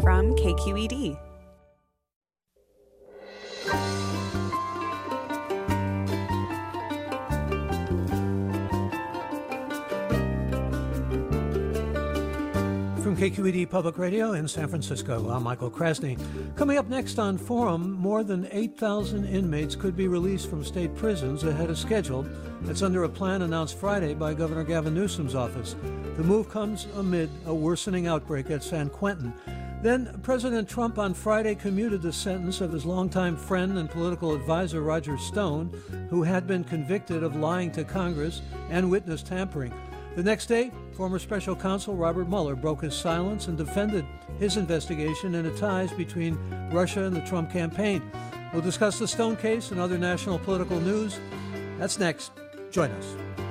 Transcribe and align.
from 0.00 0.34
KQED. 0.34 1.18
From 13.02 13.16
KQED 13.16 13.68
Public 13.68 13.98
Radio 13.98 14.32
in 14.32 14.48
San 14.48 14.68
Francisco, 14.68 15.28
I'm 15.28 15.42
Michael 15.42 15.70
Krasny. 15.70 16.18
Coming 16.56 16.78
up 16.78 16.88
next 16.88 17.18
on 17.18 17.36
Forum, 17.36 17.92
more 17.92 18.24
than 18.24 18.48
8,000 18.52 19.26
inmates 19.26 19.76
could 19.76 19.96
be 19.96 20.08
released 20.08 20.48
from 20.48 20.64
state 20.64 20.94
prisons 20.96 21.44
ahead 21.44 21.68
of 21.68 21.78
schedule. 21.78 22.24
That's 22.62 22.82
under 22.82 23.04
a 23.04 23.08
plan 23.08 23.42
announced 23.42 23.76
Friday 23.76 24.14
by 24.14 24.32
Governor 24.32 24.64
Gavin 24.64 24.94
Newsom's 24.94 25.34
office. 25.34 25.76
The 26.16 26.22
move 26.22 26.48
comes 26.48 26.86
amid 26.96 27.28
a 27.46 27.54
worsening 27.54 28.06
outbreak 28.06 28.50
at 28.50 28.62
San 28.62 28.88
Quentin. 28.88 29.34
Then 29.82 30.20
President 30.22 30.68
Trump 30.68 30.98
on 30.98 31.14
Friday 31.14 31.54
commuted 31.54 32.02
the 32.02 32.12
sentence 32.12 32.60
of 32.60 32.70
his 32.70 32.84
longtime 32.84 33.36
friend 33.36 33.78
and 33.78 33.88
political 33.88 34.34
advisor 34.34 34.82
Roger 34.82 35.16
Stone, 35.16 35.72
who 36.10 36.22
had 36.22 36.46
been 36.46 36.64
convicted 36.64 37.22
of 37.22 37.36
lying 37.36 37.70
to 37.72 37.84
Congress 37.84 38.42
and 38.68 38.90
witness 38.90 39.22
tampering. 39.22 39.72
The 40.16 40.22
next 40.22 40.46
day, 40.46 40.70
former 40.92 41.18
special 41.18 41.56
counsel 41.56 41.96
Robert 41.96 42.28
Mueller 42.28 42.56
broke 42.56 42.82
his 42.82 42.94
silence 42.94 43.48
and 43.48 43.56
defended 43.56 44.04
his 44.38 44.58
investigation 44.58 45.34
into 45.34 45.56
ties 45.56 45.92
between 45.92 46.36
Russia 46.70 47.04
and 47.04 47.16
the 47.16 47.22
Trump 47.22 47.50
campaign. 47.50 48.02
We'll 48.52 48.62
discuss 48.62 48.98
the 48.98 49.08
Stone 49.08 49.36
case 49.36 49.70
and 49.70 49.80
other 49.80 49.96
national 49.96 50.40
political 50.40 50.80
news. 50.80 51.18
That's 51.78 51.98
next. 51.98 52.32
Join 52.70 52.90
us. 52.90 53.49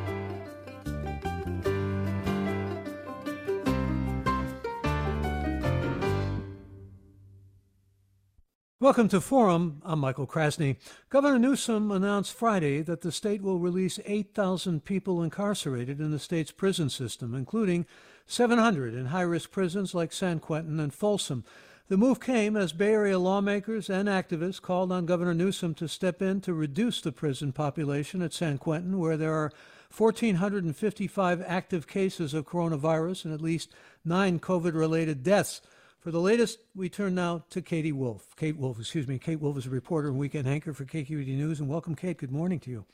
Welcome 8.82 9.10
to 9.10 9.20
Forum. 9.20 9.82
I'm 9.84 10.00
Michael 10.00 10.26
Krasny. 10.26 10.78
Governor 11.10 11.38
Newsom 11.38 11.92
announced 11.92 12.34
Friday 12.34 12.82
that 12.84 13.02
the 13.02 13.12
state 13.12 13.42
will 13.42 13.60
release 13.60 14.00
8,000 14.06 14.86
people 14.86 15.22
incarcerated 15.22 16.00
in 16.00 16.12
the 16.12 16.18
state's 16.18 16.54
prison 16.54 16.90
system, 16.90 17.36
including 17.36 17.86
700 18.26 18.94
in 18.94 19.08
high 19.08 19.24
risk 19.24 19.52
prisons 19.52 19.94
like 19.94 20.14
San 20.14 20.40
Quentin 20.40 20.80
and 20.80 20.94
Folsom. 20.94 21.44
The 21.90 21.98
move 21.98 22.22
came 22.22 22.56
as 22.56 22.72
Bay 22.72 22.94
Area 22.94 23.20
lawmakers 23.20 23.90
and 23.90 24.08
activists 24.08 24.62
called 24.62 24.94
on 24.94 25.06
Governor 25.06 25.34
Newsom 25.34 25.74
to 25.74 25.90
step 25.90 26.22
in 26.22 26.40
to 26.40 26.54
reduce 26.54 27.02
the 27.02 27.12
prison 27.12 27.52
population 27.52 28.22
at 28.22 28.32
San 28.32 28.58
Quentin, 28.58 28.98
where 28.98 29.18
there 29.18 29.34
are 29.34 29.52
1,455 29.94 31.44
active 31.46 31.86
cases 31.86 32.34
of 32.34 32.48
coronavirus 32.48 33.26
and 33.26 33.34
at 33.34 33.42
least 33.42 33.74
nine 34.06 34.40
COVID 34.40 34.74
related 34.74 35.22
deaths. 35.22 35.60
For 36.00 36.12
the 36.12 36.22
latest, 36.22 36.60
we 36.74 36.88
turn 36.88 37.14
now 37.16 37.44
to 37.50 37.62
Katie 37.62 37.92
Wolf. 37.92 38.34
Kate 38.38 38.56
Wolf, 38.56 38.80
excuse 38.80 39.06
me. 39.06 39.20
Kate 39.20 39.42
Wolf 39.42 39.58
is 39.58 39.66
a 39.66 39.70
reporter 39.70 40.08
and 40.08 40.18
weekend 40.18 40.48
anchor 40.48 40.74
for 40.74 40.86
KQED 40.86 41.28
News. 41.28 41.60
And 41.60 41.68
welcome, 41.68 41.94
Kate. 41.94 42.18
Good 42.18 42.32
morning 42.32 42.58
to 42.62 42.70
you. 42.70 42.86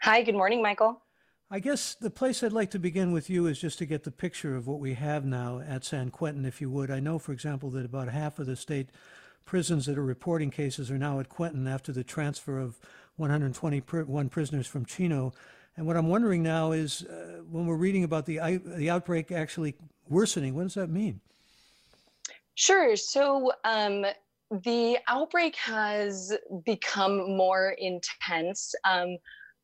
Hi, 0.00 0.22
good 0.22 0.34
morning, 0.34 0.62
Michael. 0.62 1.02
I 1.50 1.58
guess 1.58 1.94
the 1.94 2.08
place 2.08 2.42
I'd 2.42 2.50
like 2.50 2.70
to 2.70 2.78
begin 2.78 3.12
with 3.12 3.28
you 3.28 3.46
is 3.46 3.60
just 3.60 3.76
to 3.80 3.84
get 3.84 4.04
the 4.04 4.10
picture 4.10 4.56
of 4.56 4.66
what 4.66 4.80
we 4.80 4.94
have 4.94 5.26
now 5.26 5.60
at 5.60 5.84
San 5.84 6.10
Quentin, 6.10 6.46
if 6.46 6.62
you 6.62 6.70
would. 6.70 6.90
I 6.90 6.98
know, 6.98 7.18
for 7.18 7.32
example, 7.32 7.68
that 7.72 7.84
about 7.84 8.08
half 8.08 8.38
of 8.38 8.46
the 8.46 8.56
state 8.56 8.88
prisons 9.44 9.84
that 9.84 9.98
are 9.98 10.02
reporting 10.02 10.50
cases 10.50 10.90
are 10.90 10.96
now 10.96 11.20
at 11.20 11.28
Quentin 11.28 11.68
after 11.68 11.92
the 11.92 12.04
transfer 12.04 12.58
of 12.58 12.80
121 13.16 14.30
prisoners 14.30 14.66
from 14.66 14.86
Chino. 14.86 15.34
And 15.76 15.86
what 15.86 15.98
I'm 15.98 16.08
wondering 16.08 16.42
now 16.42 16.72
is 16.72 17.02
uh, 17.02 17.42
when 17.50 17.66
we're 17.66 17.76
reading 17.76 18.02
about 18.02 18.24
the, 18.24 18.62
the 18.64 18.88
outbreak 18.88 19.30
actually 19.30 19.74
worsening, 20.08 20.54
what 20.54 20.62
does 20.62 20.74
that 20.74 20.88
mean? 20.88 21.20
Sure. 22.54 22.94
So 22.96 23.52
um, 23.64 24.04
the 24.50 24.98
outbreak 25.08 25.56
has 25.56 26.32
become 26.64 27.36
more 27.36 27.74
intense. 27.78 28.74
Um, 28.84 29.16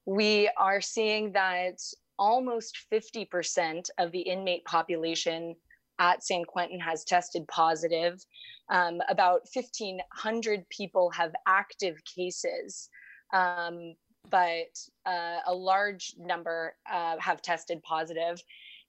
we 0.06 0.50
are 0.56 0.81
seeing 0.81 1.32
that 1.32 1.78
almost 2.19 2.76
50% 2.92 3.88
of 3.98 4.12
the 4.12 4.20
inmate 4.20 4.64
population 4.64 5.54
at 5.98 6.25
San 6.25 6.44
Quentin 6.44 6.81
has 6.81 7.04
tested 7.04 7.47
positive. 7.48 8.25
Um, 8.70 9.00
about 9.09 9.43
1,500 9.53 10.69
people 10.69 11.10
have 11.10 11.32
active 11.47 11.97
cases, 12.04 12.88
um, 13.32 13.94
but 14.31 14.76
uh, 15.06 15.38
a 15.47 15.54
large 15.54 16.14
number 16.19 16.75
uh, 16.91 17.16
have 17.19 17.43
tested 17.43 17.82
positive. 17.82 18.43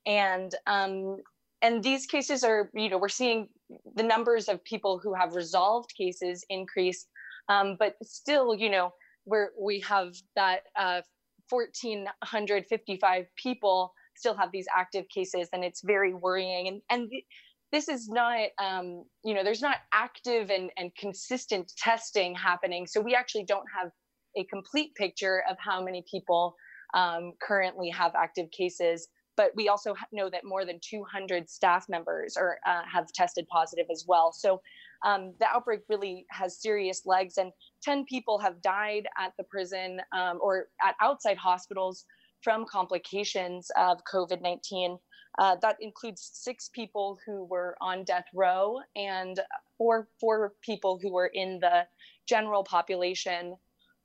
And 0.05 0.53
um, 0.67 1.17
and 1.61 1.83
these 1.83 2.05
cases 2.07 2.43
are, 2.43 2.69
you 2.73 2.89
know, 2.89 2.97
we're 2.97 3.09
seeing 3.09 3.47
the 3.95 4.03
numbers 4.03 4.47
of 4.47 4.63
people 4.63 4.99
who 5.01 5.13
have 5.13 5.35
resolved 5.35 5.93
cases 5.95 6.45
increase, 6.49 7.07
um, 7.49 7.75
but 7.79 7.95
still, 8.03 8.55
you 8.55 8.69
know, 8.69 8.93
where 9.25 9.51
we 9.59 9.79
have 9.81 10.15
that 10.35 10.61
uh, 10.77 11.01
1,455 11.49 13.25
people 13.35 13.93
still 14.15 14.35
have 14.35 14.51
these 14.51 14.67
active 14.75 15.05
cases, 15.13 15.49
and 15.53 15.63
it's 15.63 15.81
very 15.83 16.13
worrying. 16.13 16.67
And 16.67 16.81
and 16.89 17.09
th- 17.09 17.25
this 17.71 17.87
is 17.87 18.09
not, 18.09 18.49
um, 18.59 19.05
you 19.23 19.33
know, 19.33 19.43
there's 19.43 19.61
not 19.61 19.77
active 19.93 20.49
and 20.49 20.69
and 20.77 20.91
consistent 20.95 21.71
testing 21.77 22.35
happening, 22.35 22.87
so 22.87 23.01
we 23.01 23.15
actually 23.15 23.45
don't 23.45 23.67
have 23.77 23.91
a 24.37 24.45
complete 24.45 24.95
picture 24.95 25.43
of 25.49 25.57
how 25.59 25.83
many 25.83 26.03
people 26.09 26.55
um, 26.93 27.33
currently 27.41 27.89
have 27.89 28.13
active 28.15 28.49
cases 28.51 29.07
but 29.37 29.51
we 29.55 29.69
also 29.69 29.95
know 30.11 30.29
that 30.29 30.43
more 30.43 30.65
than 30.65 30.79
200 30.81 31.49
staff 31.49 31.87
members 31.89 32.37
are, 32.37 32.57
uh, 32.65 32.81
have 32.91 33.11
tested 33.13 33.47
positive 33.47 33.85
as 33.91 34.05
well. 34.07 34.31
So 34.31 34.61
um, 35.05 35.33
the 35.39 35.47
outbreak 35.47 35.81
really 35.89 36.25
has 36.29 36.61
serious 36.61 37.05
legs, 37.05 37.37
and 37.37 37.51
10 37.83 38.05
people 38.05 38.37
have 38.39 38.61
died 38.61 39.07
at 39.17 39.33
the 39.37 39.43
prison 39.45 40.01
um, 40.11 40.39
or 40.41 40.67
at 40.85 40.95
outside 41.01 41.37
hospitals 41.37 42.05
from 42.43 42.65
complications 42.65 43.71
of 43.77 43.99
COVID 44.11 44.41
19. 44.41 44.97
Uh, 45.39 45.55
that 45.61 45.77
includes 45.79 46.29
six 46.33 46.69
people 46.73 47.17
who 47.25 47.45
were 47.45 47.77
on 47.79 48.03
death 48.03 48.25
row 48.33 48.79
and 48.95 49.39
four, 49.77 50.09
four 50.19 50.53
people 50.61 50.99
who 51.01 51.11
were 51.11 51.31
in 51.33 51.59
the 51.61 51.85
general 52.27 52.63
population. 52.63 53.55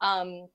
Um, 0.00 0.47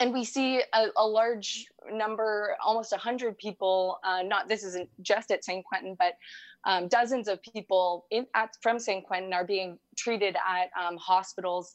and 0.00 0.14
we 0.14 0.24
see 0.24 0.62
a, 0.72 0.86
a, 0.96 1.06
large 1.06 1.66
number, 1.92 2.56
almost 2.64 2.90
100 2.90 3.36
people, 3.36 3.98
uh, 4.02 4.22
not 4.22 4.48
this 4.48 4.64
isn't 4.64 4.88
just 5.02 5.30
at 5.30 5.44
San 5.44 5.62
Quentin, 5.62 5.94
but 5.98 6.14
um, 6.64 6.88
dozens 6.88 7.28
of 7.28 7.40
people 7.42 8.06
in, 8.10 8.26
at, 8.34 8.56
from 8.62 8.78
San 8.78 9.02
Quentin 9.02 9.34
are 9.34 9.44
being 9.44 9.78
treated 9.98 10.36
at 10.36 10.70
um, 10.80 10.96
hospitals 10.96 11.74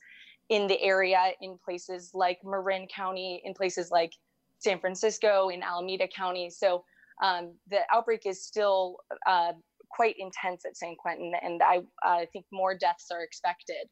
in 0.50 0.66
the 0.68 0.82
area 0.82 1.32
in 1.40 1.58
places 1.64 2.12
like 2.16 2.40
Marin 2.44 2.88
County, 2.88 3.42
in 3.46 3.54
places 3.54 3.92
like 3.92 4.12
San 4.58 4.80
Francisco, 4.80 5.50
in 5.50 5.62
Alameda 5.62 6.08
County. 6.08 6.50
So 6.50 6.84
um, 7.24 7.54
the 7.70 7.82
outbreak 7.94 8.26
is 8.26 8.44
still 8.44 8.98
uh, 9.28 9.54
quite 9.90 10.16
intense 10.18 10.66
at 10.66 10.76
San 10.76 10.96
Quentin, 10.96 11.32
and 11.42 11.62
I 11.64 12.26
think 12.34 12.46
more 12.52 12.76
deaths 12.76 13.12
are 13.12 13.22
expected. 13.22 13.88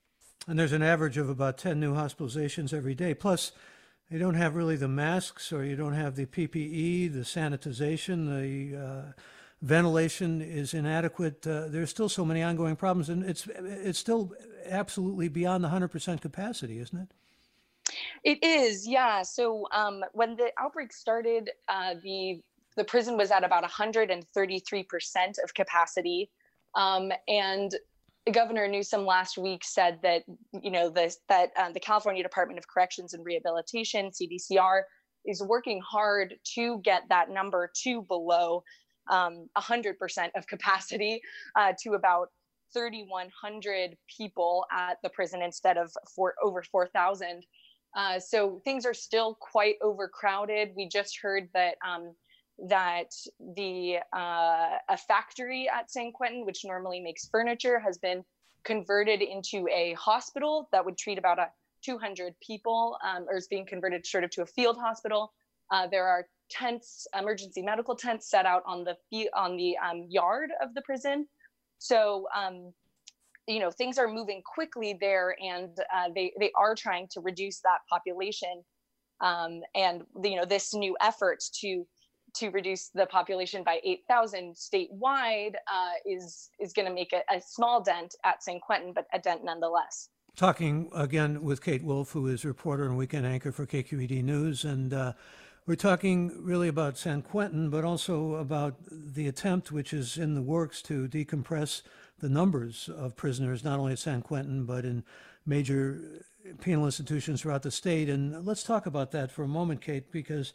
And 0.48 0.60
there's 0.60 0.74
an 0.74 0.82
average 0.82 1.18
of 1.18 1.30
about 1.30 1.58
10 1.58 1.80
new 1.80 1.94
hospitalizations 1.94 2.74
every 2.74 2.96
day. 2.96 3.14
Plus, 3.14 3.54
you 4.14 4.20
don't 4.20 4.36
have 4.36 4.56
really 4.56 4.76
the 4.76 4.88
masks 4.88 5.52
or 5.52 5.66
you 5.66 5.76
don't 5.76 5.96
have 5.96 6.16
the 6.16 6.28
PPE, 6.28 7.12
the 7.12 7.22
sanitization, 7.22 8.28
the 8.28 8.78
uh, 8.78 9.12
ventilation 9.64 10.40
is 10.40 10.76
inadequate. 10.76 11.48
Uh, 11.48 11.68
there's 11.68 11.90
still 11.90 12.08
so 12.08 12.24
many 12.24 12.44
ongoing 12.44 12.76
problems, 12.76 13.10
and 13.10 13.24
it's 13.24 13.48
it's 13.58 13.98
still 13.98 14.32
absolutely 14.68 15.30
beyond 15.30 15.64
the 15.64 15.70
100% 15.70 16.22
capacity, 16.22 16.78
isn't 16.78 17.00
it? 17.00 17.08
It 18.24 18.44
is, 18.44 18.88
yeah. 18.88 19.24
So 19.24 19.68
um, 19.72 20.04
when 20.14 20.36
the 20.36 20.52
outbreak 20.60 20.94
started, 20.94 21.50
uh, 21.68 21.96
the 22.04 22.44
the 22.76 22.84
prison 22.84 23.18
was 23.18 23.32
at 23.32 23.44
about 23.44 23.64
133% 23.64 25.44
of 25.44 25.54
capacity, 25.56 26.30
um, 26.76 27.12
and 27.28 27.74
Governor 28.32 28.68
Newsom 28.68 29.06
last 29.06 29.38
week 29.38 29.64
said 29.66 30.00
that 30.04 30.24
you 30.62 30.72
know 30.72 30.90
the, 30.90 31.14
that 31.28 31.52
um, 31.58 31.74
the 31.74 31.80
California 31.80 32.24
Department 32.24 32.58
of 32.58 32.68
Corrections 32.68 33.14
and 33.14 33.26
Rehabilitation 33.26 34.12
(CDCR) 34.12 34.84
is 35.26 35.42
working 35.42 35.82
hard 35.82 36.36
to 36.56 36.80
get 36.80 37.04
that 37.10 37.30
number 37.30 37.70
to 37.84 38.02
below 38.04 38.64
um, 39.10 39.48
100% 39.58 39.96
of 40.36 40.48
capacity 40.48 41.22
uh, 41.58 41.74
to 41.82 41.94
about 41.94 42.30
3,100 42.74 43.98
people 44.18 44.66
at 44.72 44.98
the 45.04 45.10
prison 45.10 45.42
instead 45.42 45.78
of 45.78 45.92
for 46.16 46.34
over 46.44 46.64
4,000. 46.64 47.46
Uh, 47.96 48.20
so 48.20 48.62
things 48.66 48.86
are 48.86 48.94
still 48.94 49.38
quite 49.40 49.76
overcrowded. 49.82 50.70
We 50.76 50.88
just 50.88 51.20
heard 51.22 51.50
that 51.54 51.76
um, 51.88 52.16
that 52.68 53.12
the 53.56 53.98
uh, 54.16 54.78
a 54.90 54.98
factory 55.08 55.70
at 55.70 55.92
San 55.92 56.12
Quentin, 56.12 56.46
which 56.46 56.64
normally 56.64 57.00
makes 57.00 57.28
furniture, 57.28 57.80
has 57.80 57.98
been 57.98 58.24
converted 58.64 59.22
into 59.22 59.68
a 59.68 59.94
hospital 59.94 60.70
that 60.72 60.86
would 60.86 60.98
treat 60.98 61.18
about 61.18 61.40
a 61.40 61.48
200 61.84 62.34
people, 62.40 62.98
um, 63.04 63.26
or 63.30 63.38
is 63.38 63.48
being 63.48 63.66
converted 63.66 64.06
sort 64.06 64.24
of 64.24 64.30
to 64.32 64.42
a 64.42 64.46
field 64.46 64.78
hospital. 64.78 65.34
Uh, 65.72 65.88
there 65.88 66.08
are 66.08 66.28
tents, 66.50 67.08
emergency 67.20 67.62
medical 67.62 67.96
tents, 67.96 68.30
set 68.30 68.46
out 68.46 68.64
on 68.66 68.84
the 68.84 69.30
on 69.34 69.58
the 69.58 69.76
um, 69.78 70.06
yard 70.10 70.52
of 70.62 70.74
the 70.74 70.82
prison. 70.82 71.28
So 71.80 72.28
um, 72.36 72.72
you 73.48 73.60
know 73.60 73.72
things 73.72 73.98
are 73.98 74.08
moving 74.08 74.42
quickly 74.46 74.98
there 75.00 75.36
and 75.42 75.78
uh, 75.94 76.10
they 76.16 76.34
they 76.40 76.52
are 76.56 76.76
trying 76.76 77.08
to 77.10 77.20
reduce 77.20 77.60
that 77.60 77.80
population 77.90 78.64
um, 79.22 79.62
and 79.76 80.04
you 80.24 80.36
know 80.36 80.46
this 80.46 80.74
new 80.74 80.96
effort 81.02 81.44
to 81.62 81.86
to 82.36 82.50
reduce 82.50 82.90
the 82.90 83.06
population 83.06 83.64
by 83.64 83.80
8,000 83.84 84.56
statewide 84.56 85.56
uh, 85.72 85.92
is 86.06 86.50
is 86.60 86.74
going 86.74 86.88
to 86.88 86.94
make 86.94 87.14
a, 87.14 87.22
a, 87.34 87.42
small 87.42 87.82
dent 87.82 88.16
at 88.24 88.44
San 88.44 88.60
Quentin, 88.60 88.94
but 88.94 89.08
a 89.14 89.20
dent 89.20 89.44
nonetheless. 89.44 90.10
Talking 90.36 90.90
again 90.96 91.44
with 91.44 91.64
Kate 91.64 91.84
Wolf, 91.84 92.12
who 92.12 92.28
is 92.28 92.44
reporter 92.44 92.86
and 92.86 92.98
weekend 92.98 93.26
anchor 93.26 93.52
for 93.52 93.66
KQED 93.68 94.24
News, 94.24 94.64
and 94.64 94.94
uh, 94.94 95.14
we're 95.66 95.76
talking 95.76 96.44
really 96.44 96.68
about 96.68 96.98
San 96.98 97.22
Quentin, 97.22 97.70
but 97.70 97.86
also 97.86 98.36
about 98.36 98.76
the 98.90 99.28
attempt, 99.28 99.72
which 99.72 99.94
is 99.94 100.18
in 100.18 100.34
the 100.34 100.42
works, 100.42 100.82
to 100.84 101.08
decompress 101.08 101.84
the 102.20 102.30
numbers 102.30 102.90
of 102.90 103.16
prisoners, 103.16 103.64
not 103.64 103.80
only 103.80 103.94
at 103.94 104.00
San 104.00 104.22
Quentin, 104.22 104.66
but 104.66 104.86
in 104.86 105.04
major 105.46 106.24
penal 106.62 106.86
institutions 106.86 107.42
throughout 107.42 107.64
the 107.64 107.72
state. 107.72 108.10
And 108.10 108.46
let's 108.46 108.64
talk 108.64 108.86
about 108.86 109.12
that 109.12 109.32
for 109.32 109.44
a 109.44 109.48
moment, 109.48 109.82
Kate, 109.82 110.12
because 110.12 110.52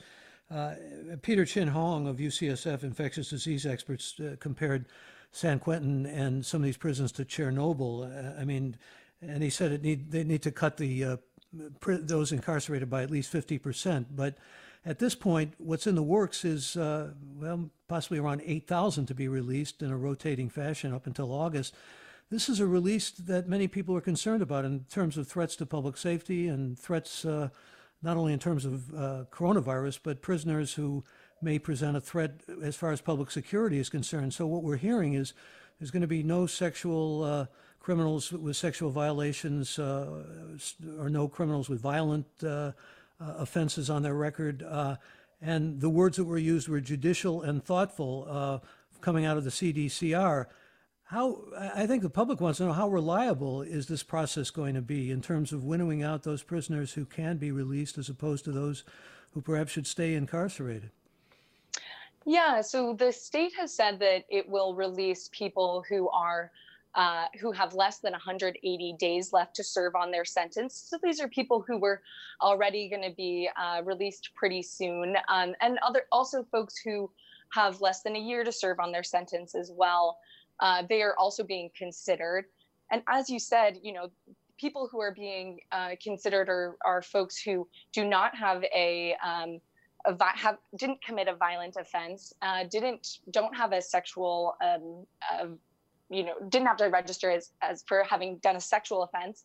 uh, 0.51 0.75
Peter 1.23 1.45
Chin 1.45 1.69
Hong 1.69 2.07
of 2.07 2.17
UCSF 2.17 2.83
infectious 2.83 3.31
disease 3.31 3.67
experts 3.67 4.19
uh, 4.21 4.37
compared 4.41 4.87
San 5.31 5.59
Quentin 5.59 6.07
and 6.07 6.45
some 6.45 6.63
of 6.63 6.65
these 6.65 6.77
prisons 6.77 7.13
to 7.13 7.25
Chernobyl. 7.25 8.05
Uh, 8.05 8.41
I 8.41 8.45
mean, 8.45 8.77
and 9.21 9.43
he 9.43 9.51
said 9.51 9.73
it 9.73 9.83
need 9.83 10.11
they 10.11 10.25
need 10.25 10.43
to 10.43 10.51
cut 10.51 10.77
the 10.77 11.05
uh, 11.05 11.17
those 11.83 12.33
incarcerated 12.33 12.89
by 12.89 13.03
at 13.03 13.11
least 13.11 13.31
50 13.31 13.59
percent. 13.59 14.17
But 14.17 14.37
at 14.87 14.99
this 14.99 15.15
point, 15.15 15.55
what's 15.59 15.87
in 15.87 15.97
the 15.97 16.03
works 16.03 16.45
is, 16.45 16.77
uh, 16.77 17.11
well, 17.37 17.71
possibly 17.89 18.19
around 18.19 18.43
8,000 18.45 19.07
to 19.07 19.15
be 19.15 19.29
released 19.29 19.83
in 19.83 19.91
a 19.91 19.97
rotating 19.97 20.49
fashion 20.49 20.95
up 20.95 21.07
until 21.07 21.33
August. 21.33 21.75
This 22.31 22.49
is 22.49 22.61
a 22.61 22.67
release 22.67 23.11
that 23.11 23.49
many 23.49 23.69
people 23.69 23.97
are 23.97 24.01
concerned 24.01 24.43
about 24.43 24.65
in 24.65 24.85
terms 24.91 25.17
of 25.17 25.27
threats 25.27 25.57
to 25.57 25.67
public 25.67 25.97
safety 25.97 26.47
and 26.47 26.79
threats 26.79 27.25
uh, 27.25 27.49
not 28.03 28.17
only 28.17 28.33
in 28.33 28.39
terms 28.39 28.65
of 28.65 28.95
uh, 28.95 29.25
coronavirus, 29.31 30.01
but 30.03 30.23
prisoners 30.23 30.75
who 30.75 31.05
may 31.43 31.59
present 31.59 31.97
a 31.97 32.01
threat 32.01 32.41
as 32.63 32.77
far 32.77 32.93
as 32.93 33.01
public 33.01 33.31
security 33.31 33.79
is 33.79 33.89
concerned. 33.89 34.35
So, 34.35 34.47
what 34.47 34.63
we're 34.63 34.77
hearing 34.77 35.15
is 35.15 35.35
there's 35.79 35.91
going 35.91 36.03
to 36.03 36.09
be 36.09 36.23
no 36.23 36.47
sexual 36.47 37.23
uh, 37.23 37.47
criminals 37.81 38.33
with 38.33 38.57
sexual 38.57 38.91
violations 38.91 39.79
uh, 39.79 40.25
or 40.99 41.09
no 41.09 41.29
criminals 41.29 41.69
with 41.69 41.81
violent 41.81 42.27
uh, 42.43 42.47
uh, 42.47 42.73
offenses 43.19 43.89
on 43.89 44.03
their 44.03 44.15
record. 44.15 44.63
Uh, 44.63 44.97
and 45.41 45.81
the 45.81 45.89
words 45.89 46.17
that 46.17 46.25
were 46.25 46.39
used 46.39 46.69
were 46.69 46.81
judicial 46.81 47.43
and 47.43 47.65
thoughtful 47.65 48.61
coming 49.01 49.25
out 49.25 49.37
of 49.37 49.45
the 49.45 49.51
CDCR. 49.51 50.47
How 51.09 51.39
I 51.59 51.87
think 51.87 52.03
the 52.03 52.11
public 52.11 52.39
wants 52.39 52.59
to 52.59 52.67
know 52.67 52.75
how 52.75 52.87
reliable 52.87 53.63
is 53.63 53.87
this 53.87 54.03
process 54.03 54.51
going 54.51 54.75
to 54.75 54.83
be 54.83 55.11
in 55.11 55.23
terms 55.23 55.53
of 55.53 55.65
winnowing 55.65 56.03
out 56.03 56.23
those 56.23 56.43
prisoners 56.43 56.93
who 56.93 57.07
can 57.07 57.39
be 57.39 57.51
released 57.51 57.97
as 57.97 58.11
opposed 58.11 58.45
to 58.45 58.53
those 58.53 58.85
who 59.33 59.41
perhaps 59.41 59.73
should 59.73 59.87
stay 59.87 60.15
incarcerated? 60.15 60.91
Yeah, 62.27 62.61
so 62.61 62.93
the 62.93 63.11
state 63.11 63.55
has 63.59 63.75
said 63.75 63.99
that 64.01 64.27
it 64.29 64.47
will 64.51 64.75
release 64.75 65.31
people 65.33 65.83
who 65.89 66.11
are 66.11 66.53
uh, 66.95 67.25
who 67.41 67.53
have 67.53 67.73
less 67.73 68.01
than 68.01 68.13
180 68.13 68.97
days 68.99 69.33
left 69.33 69.57
to 69.57 69.65
serve 69.65 69.95
on 69.95 70.11
their 70.11 70.27
sentence. 70.27 70.75
So 70.75 70.99
these 71.03 71.21
are 71.21 71.29
people 71.29 71.65
who 71.67 71.79
were 71.79 72.03
already 72.43 72.87
going 72.91 73.09
to 73.09 73.17
be 73.17 73.49
uh, 73.57 73.81
released 73.83 74.35
pretty 74.35 74.63
soon, 74.63 75.17
um, 75.29 75.55
and 75.63 75.79
other 75.79 76.03
also 76.13 76.43
folks 76.53 76.77
who 76.77 77.11
have 77.55 77.81
less 77.81 78.03
than 78.03 78.15
a 78.15 78.19
year 78.19 78.45
to 78.45 78.53
serve 78.53 78.79
on 78.79 78.93
their 78.93 79.03
sentence 79.03 79.55
as 79.55 79.71
well. 79.75 80.19
Uh, 80.61 80.83
they 80.89 81.03
are 81.03 81.15
also 81.19 81.45
being 81.45 81.71
considered. 81.77 82.47
And 82.91 83.03
as 83.09 83.29
you 83.29 83.39
said, 83.39 83.79
you 83.83 83.93
know, 83.93 84.09
people 84.59 84.89
who 84.91 85.01
are 85.01 85.13
being 85.13 85.61
uh, 85.73 85.91
considered 86.03 86.49
are, 86.49 86.77
are 86.85 87.03
folks 87.03 87.41
who 87.41 87.69
do 87.93 88.05
not 88.05 88.35
have 88.35 88.65
a 88.65 89.15
um, 89.25 89.61
Vi- 90.07 90.33
have 90.37 90.59
didn't 90.77 91.03
commit 91.03 91.29
a 91.29 91.35
violent 91.35 91.77
offense, 91.77 92.33
uh, 92.41 92.65
didn't 92.71 93.19
don't 93.33 93.55
have 93.55 93.73
a 93.73 93.83
sexual 93.83 94.57
um, 94.63 95.59
you 96.09 96.25
know 96.25 96.35
didn't 96.49 96.67
have 96.67 96.77
to 96.77 96.87
register 96.87 97.31
as, 97.31 97.53
as 97.63 97.85
for 97.87 98.05
having 98.05 98.39
done 98.39 98.57
a 98.57 98.61
sexual 98.61 99.03
offense 99.03 99.45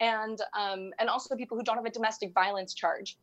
and 0.00 0.38
um, 0.56 0.90
and 0.98 1.08
also 1.08 1.34
people 1.36 1.56
who 1.56 1.64
don't 1.64 1.76
have 1.76 1.84
a 1.84 1.90
domestic 1.90 2.32
violence 2.32 2.74
charge 2.74 3.16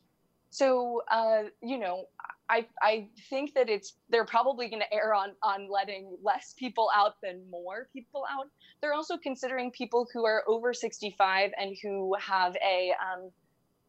so 0.54 1.02
uh, 1.10 1.44
you 1.62 1.80
know 1.80 2.06
I, 2.50 2.68
I 2.82 3.08
think 3.30 3.56
that 3.56 3.70
it's 3.70 3.96
they're 4.10 4.26
probably 4.26 4.70
going 4.70 4.82
to 4.82 4.94
err 4.94 5.14
on 5.14 5.32
on 5.42 5.70
letting 5.72 6.16
less 6.22 6.54
people 6.58 6.90
out 6.96 7.16
than 7.24 7.50
more 7.50 7.88
people 7.94 8.26
out. 8.30 8.48
They're 8.82 8.94
also 8.94 9.18
considering 9.18 9.72
people 9.72 10.08
who 10.14 10.26
are 10.26 10.44
over 10.48 10.74
65 10.74 11.52
and 11.60 11.76
who 11.82 12.16
have 12.20 12.56
a 12.58 12.92
um, 13.02 13.32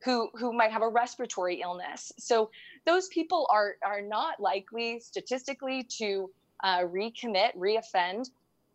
who 0.04 0.30
who 0.34 0.52
might 0.52 0.70
have 0.70 0.82
a 0.82 0.88
respiratory 0.88 1.60
illness. 1.60 2.12
So 2.18 2.50
those 2.86 3.08
people 3.08 3.46
are 3.50 3.74
are 3.84 4.00
not 4.00 4.40
likely 4.40 5.00
statistically 5.00 5.86
to 5.98 6.30
uh, 6.62 6.84
recommit, 6.84 7.56
reoffend. 7.56 8.30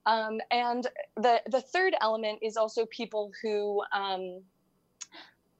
Um, 0.05 0.39
and 0.51 0.85
the 1.15 1.41
the 1.47 1.61
third 1.61 1.95
element 2.01 2.39
is 2.41 2.57
also 2.57 2.85
people 2.85 3.31
who, 3.41 3.81
um, 3.93 4.41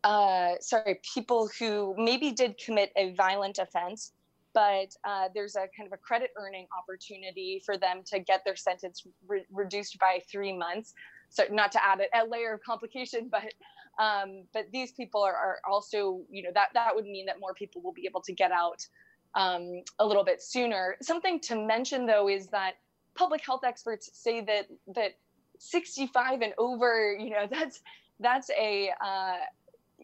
uh, 0.04 0.54
sorry, 0.62 1.00
people 1.14 1.50
who 1.60 1.96
maybe 1.98 2.32
did 2.32 2.58
commit 2.58 2.92
a 2.96 3.14
violent 3.14 3.60
offense, 3.60 4.14
but 4.54 4.96
uh, 5.04 5.30
there's 5.34 5.56
a 5.56 5.68
kind 5.76 5.88
of 5.88 5.94
a 5.94 5.98
credit 5.98 6.32
earning 6.38 6.68
opportunity 6.78 7.62
for 7.66 7.78
them 7.78 8.02
to 8.06 8.20
get 8.20 8.44
their 8.46 8.56
sentence 8.56 9.06
re- 9.28 9.46
reduced 9.52 10.00
by 10.00 10.22
three 10.32 10.56
months. 10.56 10.94
So 11.30 11.44
not 11.52 11.72
to 11.74 11.86
add 11.86 12.00
a, 12.00 12.24
a 12.24 12.28
layer 12.28 12.54
of 12.54 12.64
complication, 12.64 13.30
but 13.32 13.54
um, 14.00 14.46
but 14.54 14.68
these 14.72 14.94
people 14.94 15.22
are, 15.22 15.36
are, 15.36 15.60
also, 15.70 16.22
you 16.30 16.42
know, 16.42 16.52
that 16.54 16.70
that 16.74 16.96
would 16.96 17.04
mean 17.04 17.26
that 17.26 17.38
more 17.38 17.54
people 17.54 17.82
will 17.82 17.92
be 17.92 18.06
able 18.06 18.22
to 18.22 18.32
get 18.32 18.50
out 18.50 18.88
um, 19.36 19.84
a 20.00 20.06
little 20.06 20.24
bit 20.24 20.42
sooner. 20.42 20.96
Something 21.02 21.40
to 21.42 21.56
mention 21.56 22.06
though 22.06 22.30
is 22.30 22.48
that 22.48 22.76
public 23.16 23.46
health 23.46 23.66
experts 23.66 24.10
say 24.14 24.40
that 24.42 24.68
that 24.96 25.18
65 25.60 26.42
and 26.42 26.54
over, 26.58 27.14
you 27.20 27.32
know, 27.32 27.46
that's 27.52 27.82
that's 28.22 28.50
a 28.52 28.92
uh, 29.04 29.36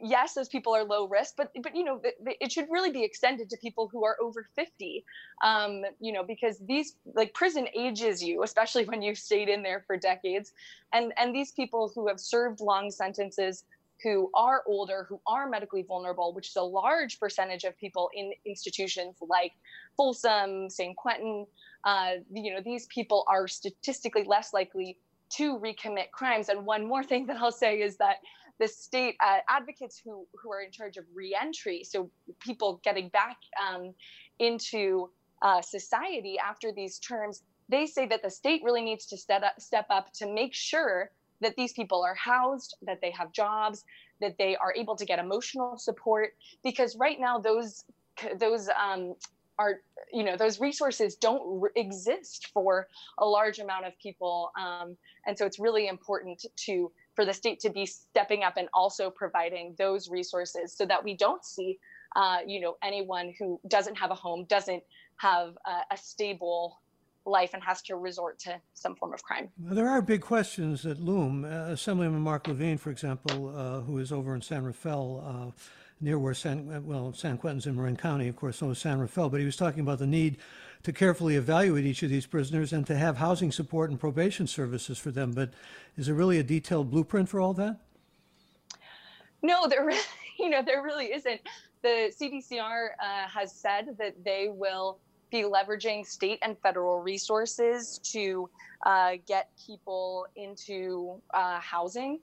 yes, 0.02 0.34
those 0.34 0.50
people 0.50 0.76
are 0.76 0.84
low 0.84 1.08
risk, 1.08 1.36
but 1.38 1.52
but 1.62 1.76
you 1.76 1.84
know, 1.84 2.02
it 2.26 2.52
should 2.52 2.68
really 2.70 2.92
be 2.92 3.04
extended 3.04 3.50
to 3.50 3.58
people 3.58 3.88
who 3.92 4.04
are 4.06 4.18
over 4.22 4.48
50. 4.56 5.04
Um, 5.44 5.84
you 6.00 6.12
know, 6.12 6.24
because 6.24 6.60
these 6.60 6.96
like 7.14 7.34
prison 7.34 7.68
ages 7.76 8.24
you, 8.24 8.44
especially 8.44 8.86
when 8.86 9.02
you've 9.02 9.18
stayed 9.18 9.50
in 9.50 9.64
there 9.64 9.84
for 9.88 9.98
decades, 9.98 10.54
and 10.94 11.14
and 11.18 11.34
these 11.34 11.52
people 11.52 11.92
who 11.94 12.08
have 12.08 12.20
served 12.20 12.60
long 12.60 12.92
sentences 12.92 13.64
who 14.04 14.30
are 14.34 14.62
older, 14.68 15.06
who 15.08 15.20
are 15.26 15.50
medically 15.50 15.82
vulnerable, 15.82 16.34
which 16.34 16.50
is 16.50 16.56
a 16.58 16.62
large 16.62 17.20
percentage 17.20 17.64
of 17.64 17.78
people 17.78 18.10
in 18.14 18.34
institutions 18.46 19.16
like 19.22 19.54
Folsom, 19.96 20.70
San 20.70 20.94
Quentin. 20.96 21.46
Uh, 21.84 22.12
you 22.34 22.54
know, 22.54 22.62
these 22.64 22.88
people 22.88 23.24
are 23.28 23.48
statistically 23.48 24.24
less 24.24 24.54
likely 24.54 24.98
to 25.30 25.58
recommit 25.60 26.12
crimes. 26.12 26.50
And 26.50 26.66
one 26.66 26.86
more 26.86 27.04
thing 27.04 27.26
that 27.28 27.38
I'll 27.38 27.52
say 27.52 27.82
is 27.82 27.98
that 27.98 28.18
the 28.60 28.68
state 28.68 29.16
uh, 29.24 29.40
advocates 29.50 30.02
who 30.04 30.26
who 30.42 30.52
are 30.52 30.62
in 30.62 30.72
charge 30.72 30.98
of 30.98 31.06
reentry, 31.14 31.84
so 31.84 32.10
people 32.40 32.80
getting 32.84 33.10
back 33.10 33.38
um, 33.62 33.94
into 34.40 35.10
uh, 35.42 35.62
society 35.62 36.38
after 36.40 36.72
these 36.72 37.00
terms, 37.00 37.44
they 37.70 37.86
say 37.86 38.06
that 38.08 38.22
the 38.24 38.30
state 38.30 38.62
really 38.64 38.82
needs 38.82 39.06
to 39.08 39.18
step 39.18 39.44
up, 39.44 39.60
step 39.60 39.86
up 39.90 40.12
to 40.14 40.32
make 40.32 40.54
sure 40.54 41.12
that 41.42 41.56
these 41.56 41.74
people 41.74 42.04
are 42.04 42.16
housed, 42.16 42.78
that 42.82 43.02
they 43.02 43.12
have 43.12 43.32
jobs, 43.32 43.84
that 44.22 44.38
they 44.38 44.56
are 44.56 44.74
able 44.76 44.96
to 44.96 45.06
get 45.06 45.20
emotional 45.20 45.78
support. 45.78 46.34
Because 46.64 46.96
right 46.96 47.20
now, 47.20 47.40
those 47.40 47.84
those 48.40 48.70
um, 48.70 49.16
are 49.60 49.82
you 50.12 50.24
know 50.24 50.38
those 50.38 50.60
resources 50.60 51.16
don't 51.16 51.62
re- 51.62 51.70
exist 51.76 52.50
for 52.54 52.88
a 53.18 53.26
large 53.26 53.60
amount 53.60 53.86
of 53.86 53.94
people, 54.02 54.52
um, 54.60 54.96
and 55.28 55.38
so 55.38 55.46
it's 55.46 55.60
really 55.60 55.88
important 55.88 56.46
to 56.56 56.92
for 57.16 57.26
the 57.26 57.34
state 57.34 57.60
to 57.62 57.70
be 57.70 57.86
stepping 57.86 58.44
up 58.44 58.58
and 58.58 58.68
also 58.74 59.10
providing 59.10 59.74
those 59.78 60.10
resources 60.10 60.74
so 60.74 60.86
that 60.86 61.04
we 61.04 61.16
don't 61.16 61.44
see 61.44 61.80
uh, 62.16 62.40
you 62.46 62.60
know 62.60 62.78
anyone 62.84 63.34
who 63.40 63.60
doesn't 63.68 63.96
have 63.96 64.12
a 64.12 64.16
home 64.16 64.46
doesn't 64.46 64.84
have 65.18 65.58
a, 65.66 65.94
a 65.94 65.98
stable 65.98 66.80
life 67.26 67.54
and 67.54 67.64
has 67.64 67.82
to 67.82 67.96
resort 67.96 68.38
to 68.40 68.60
some 68.74 68.96
form 68.96 69.14
of 69.14 69.24
crime. 69.24 69.50
There 69.58 69.90
are 69.90 70.02
big 70.02 70.22
questions 70.22 70.84
that 70.84 71.00
loom. 71.00 71.44
Uh, 71.44 71.72
Assemblyman 71.72 72.22
Marc 72.22 72.48
Levine, 72.48 72.78
for 72.78 72.92
example, 72.92 73.56
uh, 73.56 73.82
who 73.82 73.98
is 73.98 74.12
over 74.12 74.36
in 74.36 74.42
San 74.42 74.64
Rafael, 74.64 75.24
uh, 75.26 75.52
near 76.02 76.20
where 76.20 76.34
San, 76.34 76.86
well, 76.86 77.14
San 77.14 77.38
Quentin's 77.38 77.66
in 77.66 77.76
Marin 77.76 77.96
County, 77.96 78.28
of 78.28 78.36
course, 78.36 78.58
so 78.58 78.70
is 78.70 78.80
San 78.80 79.00
Rafael, 79.00 79.30
but 79.30 79.40
he 79.40 79.46
was 79.46 79.56
talking 79.56 79.80
about 79.80 80.00
the 80.00 80.08
need 80.08 80.38
to 80.84 80.94
carefully 80.94 81.36
evaluate 81.36 81.86
each 81.86 82.04
of 82.04 82.10
these 82.10 82.28
prisoners 82.28 82.72
and 82.72 82.86
to 82.86 82.96
have 82.96 83.18
housing 83.18 83.52
support 83.52 83.90
and 83.90 84.00
probation 84.00 84.46
services 84.46 84.98
for 84.98 85.10
them. 85.12 85.32
But 85.32 85.52
is 85.98 86.06
there 86.06 86.16
really 86.16 86.38
a 86.38 86.44
detailed 86.44 86.92
blueprint 86.92 87.30
for 87.30 87.40
all 87.40 87.54
that? 87.54 87.80
No, 89.42 89.68
there, 89.68 89.90
you 90.40 90.50
know, 90.50 90.62
there 90.62 90.84
really 90.84 91.14
isn't. 91.14 91.42
The 91.82 92.14
CDCR 92.20 92.90
uh, 93.00 93.28
has 93.28 93.54
said 93.54 93.96
that 93.98 94.24
they 94.24 94.50
will 94.52 95.00
be 95.32 95.44
leveraging 95.44 96.06
state 96.06 96.40
and 96.42 96.58
federal 96.60 97.00
resources 97.02 98.00
to 98.00 98.50
uh, 98.86 99.14
get 99.28 99.50
people 99.66 100.28
into 100.36 101.20
uh, 101.34 101.60
housing. 101.60 102.20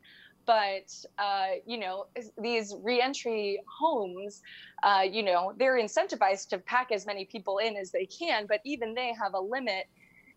But, 0.47 0.93
uh, 1.19 1.47
you 1.67 1.79
know, 1.79 2.07
these 2.39 2.75
reentry 2.83 3.61
homes, 3.67 4.43
uh, 4.83 5.03
you 5.11 5.23
know, 5.23 5.53
they're 5.57 5.79
incentivized 5.79 6.49
to 6.49 6.59
pack 6.59 6.91
as 6.93 7.07
many 7.07 7.25
people 7.25 7.59
in 7.59 7.77
as 7.77 7.91
they 7.91 8.07
can, 8.07 8.47
but 8.47 8.61
even 8.65 8.95
they 8.95 9.13
have 9.21 9.35
a 9.35 9.41
limit. 9.41 9.87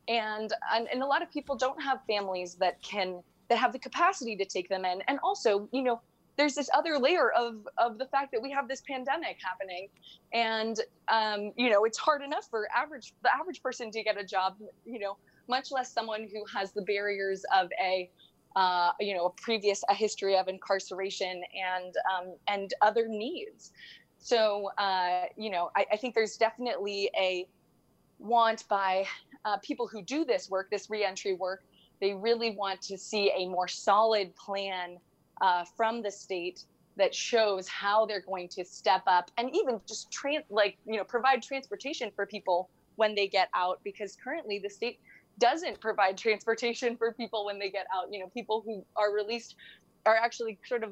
And, 0.08 0.54
and, 0.74 0.88
and 0.92 1.02
a 1.02 1.06
lot 1.06 1.24
of 1.24 1.32
people 1.32 1.56
don't 1.56 1.82
have 1.82 2.00
families 2.08 2.56
that 2.56 2.82
can, 2.82 3.24
that 3.50 3.58
have 3.58 3.74
the 3.74 3.80
capacity 3.80 4.36
to 4.38 4.46
take 4.46 4.70
them 4.70 4.86
in. 4.86 5.02
And 5.08 5.20
also, 5.24 5.68
you 5.72 5.82
know, 5.82 6.02
there's 6.38 6.56
this 6.56 6.70
other 6.74 6.98
layer 7.00 7.32
of 7.32 7.68
of 7.78 7.98
the 7.98 8.06
fact 8.06 8.32
that 8.32 8.42
we 8.42 8.52
have 8.52 8.68
this 8.68 8.82
pandemic 8.82 9.38
happening 9.42 9.88
and 10.34 10.82
um, 11.08 11.52
you 11.56 11.70
know 11.70 11.86
it's 11.86 11.98
hard 11.98 12.22
enough 12.22 12.48
for 12.50 12.68
average 12.76 13.14
the 13.24 13.30
average 13.34 13.62
person 13.62 13.92
to 13.92 14.04
get 14.04 14.20
a 14.20 14.24
job 14.24 14.58
you 14.86 15.00
know 15.00 15.18
much 15.48 15.72
less 15.72 15.94
someone 15.94 16.28
who 16.32 16.44
has 16.54 16.72
the 16.72 16.82
barriers 16.82 17.44
of 17.56 17.70
a 17.82 18.10
uh, 18.56 18.92
you 19.00 19.16
know 19.16 19.26
a 19.26 19.30
previous 19.42 19.84
a 19.90 19.94
history 19.94 20.38
of 20.38 20.48
incarceration 20.48 21.44
and 21.76 21.96
um, 22.14 22.36
and 22.48 22.74
other 22.82 23.08
needs. 23.08 23.72
So 24.18 24.70
uh, 24.78 25.24
you 25.36 25.50
know 25.50 25.72
I, 25.76 25.86
I, 25.92 25.98
think 25.98 26.16
there's 26.16 26.38
definitely 26.38 27.10
a 27.18 27.48
want 28.20 28.68
by 28.70 29.06
uh, 29.44 29.58
people 29.58 29.88
who 29.88 30.02
do 30.02 30.26
this 30.26 30.50
work 30.50 30.70
this 30.72 30.90
reentry 30.90 31.34
work. 31.34 31.64
They 32.02 32.14
really 32.14 32.52
want 32.52 32.82
to 32.84 32.98
see 32.98 33.32
a 33.38 33.48
more 33.48 33.68
solid 33.68 34.36
plan 34.36 34.98
uh, 35.42 35.66
from 35.76 36.02
the 36.02 36.12
state 36.12 36.64
that 36.98 37.14
shows 37.14 37.68
how 37.68 38.06
they're 38.06 38.22
going 38.22 38.48
to 38.48 38.64
step 38.64 39.04
up 39.06 39.30
and 39.38 39.54
even 39.54 39.82
just 39.86 40.12
trans 40.12 40.46
like 40.50 40.78
you 40.86 40.98
know 40.98 41.04
provide 41.04 41.42
transportation 41.42 42.10
for 42.16 42.26
people 42.26 42.70
when 42.96 43.14
they 43.16 43.28
get 43.28 43.50
out 43.54 43.80
because 43.84 44.18
currently 44.24 44.60
the 44.60 44.70
state 44.70 45.00
doesn't 45.39 45.80
provide 45.80 46.18
transportation 46.18 46.96
for 46.96 47.12
people 47.13 47.46
when 47.46 47.60
they 47.60 47.70
get 47.70 47.86
out. 47.96 48.12
You 48.12 48.20
know 48.20 48.27
people 48.27 48.62
who 48.65 48.86
are 48.96 49.13
released 49.13 49.56
are 50.06 50.15
actually 50.15 50.58
sort 50.65 50.84
of 50.84 50.92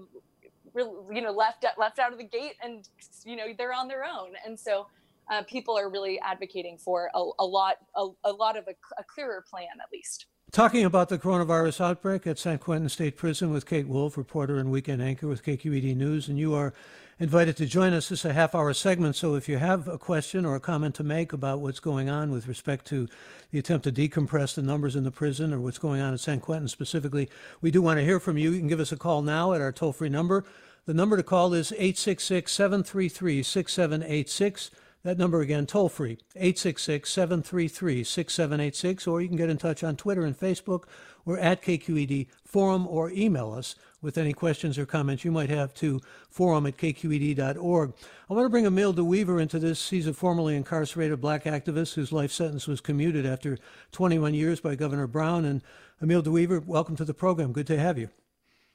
you 0.75 1.21
know 1.21 1.31
left 1.31 1.65
left 1.77 1.99
out 1.99 2.11
of 2.11 2.17
the 2.17 2.23
gate 2.23 2.55
and 2.61 2.87
you 3.25 3.35
know 3.35 3.45
they're 3.57 3.73
on 3.73 3.87
their 3.87 4.03
own. 4.03 4.33
And 4.45 4.59
so 4.59 4.87
uh, 5.31 5.43
people 5.43 5.77
are 5.77 5.89
really 5.89 6.19
advocating 6.19 6.77
for 6.77 7.09
a, 7.13 7.29
a 7.39 7.45
lot 7.45 7.77
a, 7.95 8.07
a 8.23 8.31
lot 8.31 8.57
of 8.57 8.67
a, 8.67 8.75
a 8.99 9.03
clearer 9.03 9.43
plan 9.49 9.67
at 9.81 9.91
least. 9.91 10.25
Talking 10.51 10.85
about 10.85 11.09
the 11.09 11.17
coronavirus 11.17 11.81
outbreak 11.81 12.27
at 12.27 12.37
San 12.37 12.59
Quentin 12.59 12.87
State 12.87 13.17
Prison 13.17 13.49
with 13.49 13.65
Kate 13.65 13.87
Wolf, 13.87 14.17
reporter 14.17 14.59
and 14.59 14.69
weekend 14.69 15.01
anchor 15.01 15.27
with 15.27 15.43
KQED 15.43 15.95
News, 15.95 16.27
and 16.27 16.37
you 16.37 16.53
are 16.53 16.75
invited 17.19 17.55
to 17.57 17.65
join 17.65 17.93
us. 17.93 18.09
This 18.09 18.19
is 18.19 18.25
a 18.25 18.33
half 18.33 18.55
hour 18.55 18.73
segment, 18.73 19.15
so 19.15 19.35
if 19.35 19.47
you 19.47 19.57
have 19.57 19.87
a 19.87 19.97
question 19.97 20.45
or 20.45 20.55
a 20.55 20.59
comment 20.59 20.95
to 20.95 21.03
make 21.03 21.33
about 21.33 21.59
what's 21.59 21.79
going 21.79 22.09
on 22.09 22.31
with 22.31 22.47
respect 22.47 22.85
to 22.87 23.07
the 23.51 23.59
attempt 23.59 23.83
to 23.83 23.91
decompress 23.91 24.55
the 24.55 24.61
numbers 24.61 24.95
in 24.95 25.03
the 25.03 25.11
prison 25.11 25.53
or 25.53 25.59
what's 25.59 25.77
going 25.77 26.01
on 26.01 26.13
at 26.13 26.19
San 26.19 26.39
Quentin 26.39 26.67
specifically, 26.67 27.29
we 27.61 27.71
do 27.71 27.81
want 27.81 27.99
to 27.99 28.05
hear 28.05 28.19
from 28.19 28.37
you. 28.37 28.51
You 28.51 28.59
can 28.59 28.67
give 28.67 28.79
us 28.79 28.91
a 28.91 28.97
call 28.97 29.21
now 29.21 29.53
at 29.53 29.61
our 29.61 29.71
toll 29.71 29.93
free 29.93 30.09
number. 30.09 30.43
The 30.85 30.93
number 30.93 31.15
to 31.15 31.23
call 31.23 31.53
is 31.53 31.71
866 31.71 32.51
733 32.51 33.43
6786. 33.43 34.71
That 35.03 35.17
number 35.17 35.41
again, 35.41 35.65
toll 35.65 35.89
free, 35.89 36.17
866 36.35 37.09
733 37.09 38.05
6786, 38.05 39.05
or 39.05 39.21
you 39.21 39.27
can 39.27 39.35
get 39.35 39.49
in 39.49 39.57
touch 39.57 39.83
on 39.83 39.97
Twitter 39.97 40.23
and 40.23 40.37
Facebook 40.37 40.85
or 41.25 41.37
at 41.37 41.61
KQED 41.61 42.27
Forum 42.45 42.87
or 42.87 43.11
email 43.11 43.51
us 43.51 43.75
with 44.01 44.17
any 44.17 44.31
questions 44.31 44.77
or 44.77 44.85
comments 44.85 45.25
you 45.25 45.31
might 45.31 45.49
have 45.49 45.73
to 45.73 45.99
forum 46.29 46.65
at 46.65 46.77
kqed.org. 46.77 47.93
I 48.29 48.33
want 48.33 48.45
to 48.45 48.49
bring 48.49 48.65
Emil 48.65 48.93
DeWeaver 48.93 49.41
into 49.41 49.59
this. 49.59 49.89
He's 49.89 50.07
a 50.07 50.13
formerly 50.13 50.55
incarcerated 50.55 51.19
black 51.19 51.43
activist 51.43 51.95
whose 51.95 52.13
life 52.13 52.31
sentence 52.31 52.65
was 52.65 52.79
commuted 52.79 53.25
after 53.25 53.57
21 53.91 54.33
years 54.33 54.61
by 54.61 54.75
Governor 54.75 55.07
Brown. 55.07 55.43
And 55.43 55.61
Emil 56.01 56.23
DeWeaver, 56.23 56.65
welcome 56.65 56.95
to 56.95 57.05
the 57.05 57.13
program. 57.13 57.51
Good 57.51 57.67
to 57.67 57.77
have 57.77 57.97
you. 57.97 58.09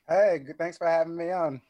Hey, 0.07 0.45
thanks 0.59 0.77
for 0.77 0.87
having 0.87 1.17
me 1.17 1.31
on. 1.31 1.63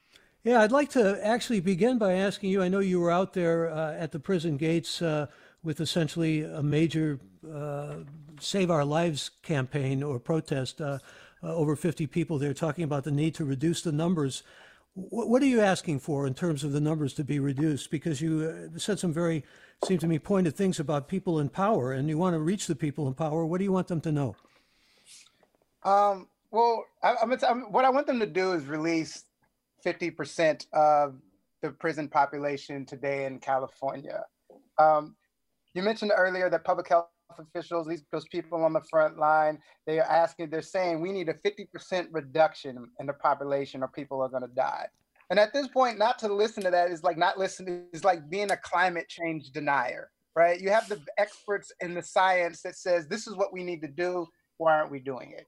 Yeah, 0.49 0.63
I'd 0.63 0.73
like 0.73 0.89
to 0.93 1.23
actually 1.23 1.61
begin 1.61 1.99
by 1.99 2.15
asking 2.15 2.49
you. 2.49 2.63
I 2.63 2.69
know 2.69 2.79
you 2.79 3.01
were 3.01 3.11
out 3.11 3.35
there 3.35 3.71
uh, 3.71 3.93
at 3.93 4.13
the 4.13 4.19
prison 4.19 4.57
gates 4.57 5.03
uh, 5.03 5.27
with 5.63 5.79
essentially 5.79 6.43
a 6.43 6.63
major 6.63 7.21
uh, 7.53 7.97
Save 8.41 8.71
Our 8.71 8.87
Lives 8.87 9.31
campaign 9.43 10.03
or 10.03 10.19
protest. 10.19 10.81
Uh, 10.81 11.01
uh, 11.43 11.55
over 11.55 11.77
50 11.77 12.07
people 12.07 12.39
there 12.39 12.55
talking 12.55 12.83
about 12.83 13.05
the 13.05 13.11
need 13.11 13.35
to 13.35 13.45
reduce 13.45 13.83
the 13.83 13.93
numbers. 13.93 14.43
W- 14.97 15.29
what 15.29 15.43
are 15.43 15.47
you 15.47 15.61
asking 15.61 15.99
for 16.01 16.27
in 16.27 16.33
terms 16.33 16.65
of 16.65 16.73
the 16.73 16.81
numbers 16.81 17.13
to 17.15 17.25
be 17.25 17.39
reduced? 17.39 17.91
Because 17.91 18.23
you 18.23 18.71
uh, 18.75 18.79
said 18.79 18.99
some 18.99 19.13
very, 19.13 19.45
seem 19.85 19.99
to 19.99 20.07
me, 20.07 20.19
pointed 20.19 20.57
things 20.57 20.81
about 20.81 21.09
people 21.09 21.39
in 21.39 21.51
power, 21.51 21.93
and 21.93 22.09
you 22.09 22.17
want 22.17 22.33
to 22.33 22.41
reach 22.41 22.69
the 22.69 22.75
people 22.75 23.07
in 23.07 23.13
power. 23.13 23.45
What 23.45 23.59
do 23.59 23.65
you 23.65 23.73
want 23.73 23.89
them 23.89 24.01
to 24.01 24.11
know? 24.11 24.35
Um, 25.83 26.27
well, 26.51 26.87
I, 27.03 27.17
I'm, 27.23 27.37
I'm, 27.47 27.71
what 27.71 27.85
I 27.85 27.91
want 27.91 28.07
them 28.07 28.19
to 28.21 28.27
do 28.27 28.55
is 28.55 28.65
release 28.65 29.25
50% 29.85 30.67
of 30.73 31.17
the 31.63 31.71
prison 31.71 32.09
population 32.09 32.85
today 32.85 33.27
in 33.27 33.39
California. 33.39 34.25
Um, 34.79 35.17
you 35.75 35.83
mentioned 35.83 36.13
earlier 36.17 36.49
that 36.51 36.65
public 36.65 36.89
health 36.89 37.09
officials, 37.39 37.87
these 37.87 38.05
those 38.11 38.27
people 38.29 38.65
on 38.65 38.73
the 38.73 38.81
front 38.91 39.19
line, 39.19 39.59
they 39.87 39.99
are 39.99 40.11
asking, 40.11 40.51
they're 40.51 40.63
saying 40.63 41.01
we 41.01 41.13
need 41.13 41.29
a 41.29 41.35
50% 41.35 42.09
reduction 42.11 42.91
in 42.99 43.07
the 43.07 43.13
population 43.13 43.83
or 43.83 43.89
people 43.89 44.23
are 44.23 44.29
going 44.29 44.43
to 44.43 44.55
die. 44.55 44.87
And 45.31 45.39
at 45.39 45.53
this 45.53 45.69
point, 45.69 45.99
not 45.99 46.19
to 46.21 46.33
listen 46.33 46.63
to 46.65 46.71
that 46.71 46.91
is 46.91 47.03
like 47.03 47.19
not 47.19 47.39
listening, 47.39 47.85
is 47.93 48.05
like 48.05 48.31
being 48.31 48.51
a 48.51 48.57
climate 48.57 49.09
change 49.09 49.51
denier, 49.51 50.11
right? 50.35 50.59
You 50.61 50.71
have 50.71 50.89
the 50.89 51.01
experts 51.19 51.71
in 51.81 51.95
the 51.95 52.03
science 52.03 52.63
that 52.63 52.77
says 52.77 53.07
this 53.07 53.27
is 53.27 53.37
what 53.37 53.53
we 53.53 53.63
need 53.63 53.83
to 53.83 53.89
do. 53.89 54.27
Why 54.57 54.75
aren't 54.75 54.91
we 54.91 55.01
doing 55.01 55.33
it? 55.37 55.47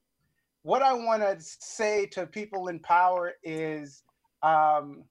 What 0.63 0.83
I 0.83 0.93
want 0.93 1.23
to 1.23 1.35
say 1.39 2.05
to 2.07 2.27
people 2.27 2.67
in 2.67 2.79
power 2.79 3.33
is 3.43 4.03
um, 4.43 5.03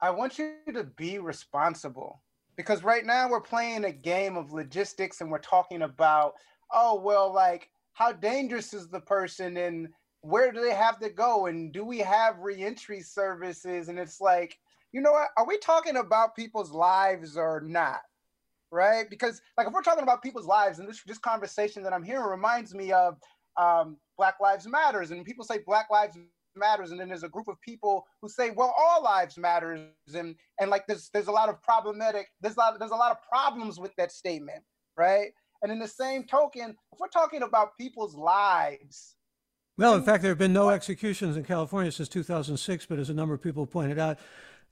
I 0.00 0.10
want 0.10 0.38
you 0.38 0.54
to 0.72 0.84
be 0.84 1.18
responsible 1.18 2.22
because 2.56 2.82
right 2.82 3.04
now 3.04 3.28
we're 3.28 3.40
playing 3.40 3.84
a 3.84 3.92
game 3.92 4.36
of 4.36 4.52
logistics 4.52 5.20
and 5.20 5.30
we're 5.30 5.38
talking 5.38 5.82
about, 5.82 6.34
oh, 6.72 7.00
well, 7.00 7.32
like 7.32 7.70
how 7.92 8.12
dangerous 8.12 8.74
is 8.74 8.88
the 8.88 9.00
person 9.00 9.56
and 9.56 9.88
where 10.22 10.52
do 10.52 10.60
they 10.60 10.74
have 10.74 10.98
to 11.00 11.10
go 11.10 11.46
and 11.46 11.72
do 11.72 11.84
we 11.84 11.98
have 11.98 12.38
reentry 12.38 13.00
services? 13.00 13.88
And 13.88 13.98
it's 13.98 14.20
like, 14.20 14.58
you 14.92 15.00
know 15.00 15.12
what? 15.12 15.28
Are 15.36 15.46
we 15.46 15.58
talking 15.58 15.96
about 15.96 16.36
people's 16.36 16.70
lives 16.70 17.36
or 17.36 17.62
not? 17.64 18.00
Right? 18.70 19.08
Because 19.10 19.40
like 19.58 19.66
if 19.66 19.72
we're 19.72 19.82
talking 19.82 20.02
about 20.02 20.22
people's 20.22 20.46
lives 20.46 20.78
and 20.78 20.88
this 20.88 21.02
this 21.04 21.18
conversation 21.18 21.82
that 21.82 21.92
I'm 21.92 22.02
hearing 22.02 22.24
reminds 22.24 22.74
me 22.74 22.92
of 22.92 23.18
um, 23.56 23.98
Black 24.16 24.40
Lives 24.40 24.66
Matters 24.66 25.10
and 25.10 25.24
people 25.24 25.44
say 25.44 25.58
Black 25.66 25.90
Lives 25.90 26.16
matters 26.56 26.90
and 26.90 27.00
then 27.00 27.08
there's 27.08 27.22
a 27.22 27.28
group 27.28 27.48
of 27.48 27.60
people 27.60 28.06
who 28.20 28.28
say 28.28 28.50
well 28.50 28.74
all 28.76 29.02
lives 29.02 29.38
matters 29.38 29.88
and 30.14 30.34
and 30.60 30.70
like 30.70 30.86
there's 30.86 31.10
there's 31.12 31.28
a 31.28 31.32
lot 31.32 31.48
of 31.48 31.60
problematic 31.62 32.28
there's 32.40 32.56
a 32.56 32.60
lot 32.60 32.78
there's 32.78 32.90
a 32.90 32.96
lot 32.96 33.10
of 33.10 33.18
problems 33.28 33.78
with 33.78 33.94
that 33.96 34.12
statement 34.12 34.62
right? 34.96 35.28
And 35.62 35.72
in 35.72 35.78
the 35.78 35.88
same 35.88 36.24
token 36.24 36.76
if 36.92 36.98
we're 36.98 37.08
talking 37.08 37.42
about 37.42 37.76
people's 37.78 38.14
lives 38.14 39.16
well 39.78 39.94
in 39.94 40.02
fact 40.02 40.22
there 40.22 40.30
have 40.30 40.38
been 40.38 40.52
no 40.52 40.70
executions 40.70 41.36
in 41.36 41.44
california 41.44 41.92
since 41.92 42.08
2006 42.08 42.86
but 42.86 42.98
as 42.98 43.10
a 43.10 43.14
number 43.14 43.34
of 43.34 43.42
people 43.42 43.66
pointed 43.66 43.98
out 43.98 44.18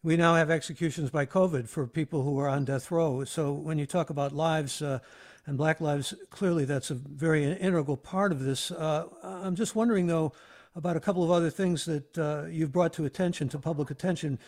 we 0.03 0.17
now 0.17 0.35
have 0.35 0.51
executions 0.51 1.11
by 1.11 1.27
covid 1.27 1.69
for 1.69 1.87
people 1.87 2.23
who 2.23 2.39
are 2.39 2.49
on 2.49 2.65
death 2.65 2.91
row. 2.91 3.25
So 3.25 3.53
when 3.53 3.79
you 3.79 3.87
talk 3.87 4.09
about 4.09 4.33
lives 4.33 4.81
uh, 4.81 5.01
and 5.47 5.59
black 5.59 5.81
lives 5.81 6.15
clearly 6.31 6.65
that's 6.65 6.91
a 6.91 6.95
very 6.95 7.45
integral 7.45 7.97
part 7.97 8.33
of 8.33 8.41
this. 8.41 8.71
Uh, 8.71 9.07
i'm 9.23 9.57
just 9.57 9.75
wondering 9.75 10.07
though 10.07 10.33
about 10.75 10.97
a 10.97 11.01
couple 11.01 11.25
of 11.25 11.31
other 11.31 11.51
things 11.51 11.85
that 11.85 12.19
uh, 12.19 12.47
you've 12.49 12.73
brought 12.73 12.93
to 12.95 13.05
attention, 13.05 13.49
to 13.49 13.59
public 13.59 13.91
attention. 13.91 14.39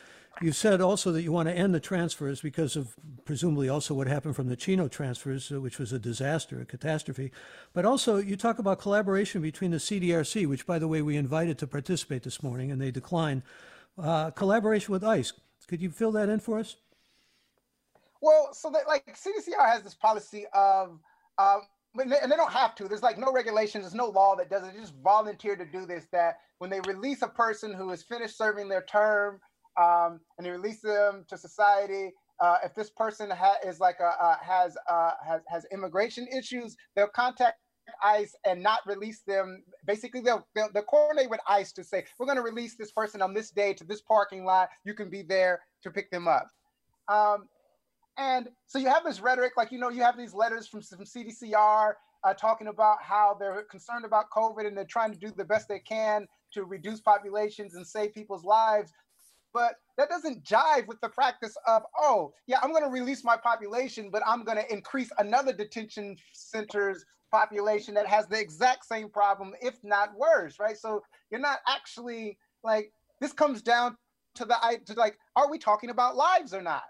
You've 0.40 0.56
said 0.56 0.80
also 0.80 1.12
that 1.12 1.22
you 1.22 1.32
want 1.32 1.48
to 1.48 1.54
end 1.54 1.74
the 1.74 1.80
transfers 1.80 2.40
because 2.40 2.74
of 2.76 2.94
presumably 3.24 3.68
also 3.68 3.92
what 3.92 4.06
happened 4.06 4.34
from 4.34 4.48
the 4.48 4.56
Chino 4.56 4.88
transfers, 4.88 5.52
uh, 5.52 5.60
which 5.60 5.78
was 5.78 5.92
a 5.92 5.98
disaster, 5.98 6.60
a 6.60 6.64
catastrophe. 6.64 7.32
But 7.72 7.84
also, 7.84 8.16
you 8.16 8.36
talk 8.36 8.58
about 8.58 8.78
collaboration 8.78 9.42
between 9.42 9.72
the 9.72 9.76
CDRC, 9.76 10.46
which, 10.46 10.66
by 10.66 10.78
the 10.78 10.88
way, 10.88 11.02
we 11.02 11.16
invited 11.16 11.58
to 11.58 11.66
participate 11.66 12.22
this 12.22 12.42
morning 12.42 12.70
and 12.70 12.80
they 12.80 12.90
declined. 12.90 13.42
Uh, 13.98 14.30
collaboration 14.30 14.92
with 14.92 15.04
ICE. 15.04 15.32
Could 15.68 15.82
you 15.82 15.90
fill 15.90 16.12
that 16.12 16.28
in 16.28 16.40
for 16.40 16.58
us? 16.58 16.76
Well, 18.22 18.54
so 18.54 18.70
that 18.70 18.86
like 18.86 19.04
CDCR 19.18 19.68
has 19.68 19.82
this 19.82 19.94
policy 19.94 20.46
of 20.54 20.98
um, 21.38 21.62
and 21.98 22.10
they 22.10 22.36
don't 22.36 22.52
have 22.52 22.74
to. 22.76 22.88
There's 22.88 23.02
like 23.02 23.18
no 23.18 23.32
regulations. 23.32 23.84
There's 23.84 23.94
no 23.94 24.06
law 24.06 24.34
that 24.36 24.50
does 24.50 24.66
it. 24.66 24.74
They 24.74 24.80
just 24.80 24.94
volunteer 25.02 25.56
to 25.56 25.64
do 25.64 25.86
this. 25.86 26.06
That 26.12 26.38
when 26.58 26.70
they 26.70 26.80
release 26.80 27.22
a 27.22 27.28
person 27.28 27.74
who 27.74 27.90
has 27.90 28.02
finished 28.02 28.36
serving 28.36 28.68
their 28.68 28.82
term, 28.82 29.40
um, 29.80 30.20
and 30.38 30.46
they 30.46 30.50
release 30.50 30.80
them 30.80 31.24
to 31.28 31.36
society, 31.36 32.12
uh, 32.40 32.56
if 32.64 32.74
this 32.74 32.90
person 32.90 33.30
ha- 33.30 33.58
is 33.64 33.80
like 33.80 33.98
a, 34.00 34.38
has 34.42 34.76
uh, 34.88 35.12
has 35.26 35.42
has 35.48 35.66
immigration 35.72 36.26
issues, 36.28 36.76
they'll 36.96 37.08
contact 37.08 37.58
ICE 38.02 38.34
and 38.44 38.62
not 38.62 38.80
release 38.86 39.20
them. 39.26 39.62
Basically, 39.86 40.20
they'll, 40.20 40.46
they'll, 40.54 40.70
they'll 40.72 40.82
coordinate 40.84 41.30
with 41.30 41.40
ICE 41.48 41.72
to 41.72 41.84
say, 41.84 42.04
we're 42.18 42.26
going 42.26 42.36
to 42.36 42.42
release 42.42 42.76
this 42.76 42.92
person 42.92 43.22
on 43.22 43.34
this 43.34 43.50
day 43.50 43.72
to 43.74 43.84
this 43.84 44.00
parking 44.00 44.44
lot. 44.44 44.70
You 44.84 44.94
can 44.94 45.10
be 45.10 45.22
there 45.22 45.60
to 45.82 45.90
pick 45.90 46.10
them 46.10 46.28
up. 46.28 46.48
Um, 47.08 47.48
And 48.18 48.48
so 48.66 48.78
you 48.78 48.88
have 48.88 49.04
this 49.04 49.20
rhetoric, 49.20 49.52
like, 49.56 49.72
you 49.72 49.78
know, 49.78 49.88
you 49.88 50.02
have 50.02 50.18
these 50.18 50.34
letters 50.34 50.66
from, 50.66 50.82
from 50.82 51.04
CDCR 51.04 51.94
uh, 52.24 52.34
talking 52.34 52.68
about 52.68 52.98
how 53.02 53.36
they're 53.38 53.62
concerned 53.64 54.04
about 54.04 54.26
COVID 54.30 54.66
and 54.66 54.76
they're 54.76 54.84
trying 54.84 55.12
to 55.12 55.18
do 55.18 55.30
the 55.30 55.44
best 55.44 55.68
they 55.68 55.80
can 55.80 56.26
to 56.52 56.64
reduce 56.64 57.00
populations 57.00 57.74
and 57.74 57.86
save 57.86 58.12
people's 58.12 58.44
lives. 58.44 58.92
But 59.54 59.74
that 59.98 60.08
doesn't 60.08 60.44
jive 60.44 60.86
with 60.86 61.00
the 61.00 61.08
practice 61.08 61.54
of, 61.66 61.82
oh, 61.98 62.32
yeah, 62.46 62.58
I'm 62.62 62.70
going 62.70 62.84
to 62.84 62.90
release 62.90 63.24
my 63.24 63.36
population, 63.36 64.10
but 64.10 64.22
I'm 64.26 64.44
going 64.44 64.58
to 64.58 64.72
increase 64.72 65.10
another 65.18 65.52
detention 65.52 66.16
center's 66.32 67.04
population 67.30 67.94
that 67.94 68.06
has 68.06 68.26
the 68.28 68.38
exact 68.38 68.86
same 68.86 69.08
problem, 69.08 69.52
if 69.60 69.74
not 69.82 70.16
worse, 70.16 70.58
right? 70.58 70.76
So 70.76 71.02
you're 71.30 71.40
not 71.40 71.58
actually 71.66 72.38
like, 72.62 72.92
this 73.20 73.32
comes 73.32 73.62
down 73.62 73.96
to 74.36 74.44
the, 74.44 74.56
to 74.86 74.94
like, 74.94 75.18
are 75.36 75.50
we 75.50 75.58
talking 75.58 75.90
about 75.90 76.16
lives 76.16 76.54
or 76.54 76.62
not? 76.62 76.84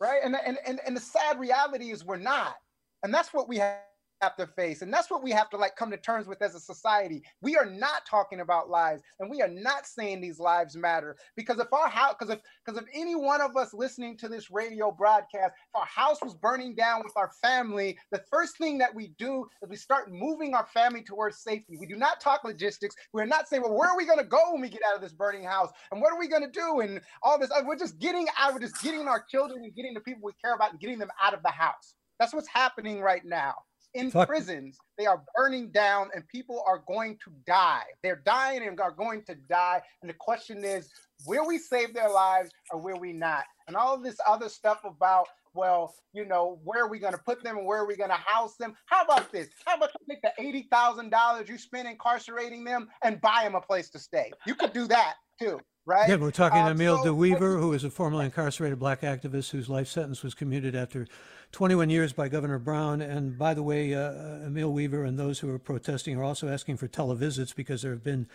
Right. 0.00 0.20
And, 0.24 0.36
and, 0.46 0.58
and, 0.66 0.80
and 0.86 0.96
the 0.96 1.00
sad 1.00 1.38
reality 1.38 1.90
is 1.90 2.04
we're 2.04 2.16
not. 2.16 2.54
And 3.02 3.12
that's 3.12 3.32
what 3.32 3.48
we 3.48 3.58
have 3.58 3.76
have 4.20 4.36
to 4.36 4.46
face. 4.46 4.82
And 4.82 4.92
that's 4.92 5.10
what 5.10 5.22
we 5.22 5.30
have 5.32 5.50
to 5.50 5.56
like 5.56 5.76
come 5.76 5.90
to 5.90 5.96
terms 5.96 6.26
with 6.26 6.42
as 6.42 6.54
a 6.54 6.60
society. 6.60 7.22
We 7.40 7.56
are 7.56 7.66
not 7.66 8.06
talking 8.08 8.40
about 8.40 8.70
lives 8.70 9.02
and 9.20 9.30
we 9.30 9.42
are 9.42 9.48
not 9.48 9.86
saying 9.86 10.20
these 10.20 10.38
lives 10.38 10.76
matter 10.76 11.16
because 11.36 11.58
if 11.58 11.72
our 11.72 11.88
house 11.88 12.14
because 12.18 12.34
if 12.34 12.40
because 12.64 12.80
if 12.80 12.88
any 12.94 13.14
one 13.14 13.40
of 13.40 13.56
us 13.56 13.72
listening 13.72 14.16
to 14.18 14.28
this 14.28 14.50
radio 14.50 14.90
broadcast 14.90 15.52
if 15.56 15.74
our 15.74 15.86
house 15.86 16.18
was 16.22 16.34
burning 16.34 16.74
down 16.74 17.02
with 17.04 17.12
our 17.16 17.30
family 17.42 17.96
the 18.10 18.22
first 18.30 18.58
thing 18.58 18.78
that 18.78 18.94
we 18.94 19.12
do 19.18 19.46
is 19.62 19.68
we 19.68 19.76
start 19.76 20.10
moving 20.10 20.54
our 20.54 20.66
family 20.66 21.02
towards 21.02 21.38
safety. 21.38 21.76
We 21.78 21.86
do 21.86 21.96
not 21.96 22.20
talk 22.20 22.44
logistics. 22.44 22.94
We're 23.12 23.26
not 23.26 23.48
saying 23.48 23.62
well 23.62 23.76
where 23.76 23.90
are 23.90 23.96
we 23.96 24.06
going 24.06 24.18
to 24.18 24.24
go 24.24 24.52
when 24.52 24.60
we 24.60 24.68
get 24.68 24.82
out 24.88 24.96
of 24.96 25.02
this 25.02 25.12
burning 25.12 25.44
house? 25.44 25.70
And 25.92 26.00
what 26.00 26.12
are 26.12 26.18
we 26.18 26.28
going 26.28 26.42
to 26.42 26.50
do? 26.50 26.80
And 26.80 27.00
all 27.22 27.38
this 27.38 27.50
uh, 27.50 27.62
we're 27.64 27.76
just 27.76 27.98
getting 27.98 28.26
out 28.38 28.54
we're 28.54 28.60
just 28.60 28.82
getting 28.82 29.06
our 29.06 29.24
children 29.30 29.62
and 29.64 29.74
getting 29.74 29.94
the 29.94 30.00
people 30.00 30.22
we 30.24 30.32
care 30.42 30.54
about 30.54 30.72
and 30.72 30.80
getting 30.80 30.98
them 30.98 31.10
out 31.22 31.34
of 31.34 31.42
the 31.42 31.50
house. 31.50 31.94
That's 32.18 32.34
what's 32.34 32.48
happening 32.48 33.00
right 33.00 33.24
now 33.24 33.54
in 33.94 34.10
Fuck. 34.10 34.28
prisons. 34.28 34.78
They 34.96 35.06
are 35.06 35.22
burning 35.36 35.70
down 35.70 36.10
and 36.14 36.26
people 36.28 36.62
are 36.66 36.82
going 36.86 37.18
to 37.24 37.32
die. 37.46 37.84
They're 38.02 38.22
dying 38.24 38.66
and 38.66 38.80
are 38.80 38.92
going 38.92 39.24
to 39.26 39.34
die. 39.34 39.82
And 40.02 40.10
the 40.10 40.14
question 40.14 40.64
is, 40.64 40.90
will 41.26 41.46
we 41.46 41.58
save 41.58 41.94
their 41.94 42.10
lives 42.10 42.50
or 42.70 42.80
will 42.80 42.98
we 42.98 43.12
not? 43.12 43.44
And 43.66 43.76
all 43.76 43.94
of 43.94 44.02
this 44.02 44.16
other 44.26 44.48
stuff 44.48 44.80
about, 44.84 45.26
well, 45.54 45.94
you 46.12 46.24
know, 46.24 46.60
where 46.64 46.84
are 46.84 46.88
we 46.88 46.98
going 46.98 47.14
to 47.14 47.20
put 47.24 47.42
them 47.42 47.56
and 47.58 47.66
where 47.66 47.80
are 47.80 47.86
we 47.86 47.96
going 47.96 48.10
to 48.10 48.16
house 48.16 48.56
them? 48.56 48.74
How 48.86 49.04
about 49.04 49.32
this? 49.32 49.48
How 49.66 49.76
about 49.76 49.90
you 50.00 50.14
take 50.14 50.22
the 50.22 50.68
$80,000 50.72 51.48
you 51.48 51.58
spend 51.58 51.88
incarcerating 51.88 52.64
them 52.64 52.88
and 53.02 53.20
buy 53.20 53.40
them 53.44 53.54
a 53.54 53.60
place 53.60 53.90
to 53.90 53.98
stay? 53.98 54.30
You 54.46 54.54
could 54.54 54.72
do 54.72 54.86
that 54.88 55.14
too 55.40 55.60
right? 55.88 56.08
Yeah, 56.08 56.16
we're 56.16 56.30
talking 56.30 56.60
um, 56.60 56.72
Emil 56.72 57.02
so, 57.02 57.14
who 57.14 57.72
is 57.72 57.82
a 57.82 57.90
formerly 57.90 58.26
incarcerated 58.26 58.78
black 58.78 59.00
activist 59.00 59.50
whose 59.50 59.70
life 59.70 59.88
sentence 59.88 60.22
was 60.22 60.34
commuted 60.34 60.76
after 60.76 61.08
21 61.52 61.88
years 61.88 62.12
by 62.12 62.28
Governor 62.28 62.58
Brown. 62.58 63.00
And 63.00 63.38
by 63.38 63.54
the 63.54 63.62
way, 63.62 63.94
uh, 63.94 64.00
uh, 64.00 64.46
Emil 64.46 64.72
Weaver 64.72 65.04
and 65.04 65.18
those 65.18 65.38
who 65.38 65.50
are 65.50 65.58
protesting 65.58 66.16
are 66.18 66.22
also 66.22 66.48
asking 66.48 66.76
for 66.76 66.88
televisits 66.88 67.56
because 67.56 67.80
there 67.80 67.92
have 67.92 68.04
been 68.04 68.28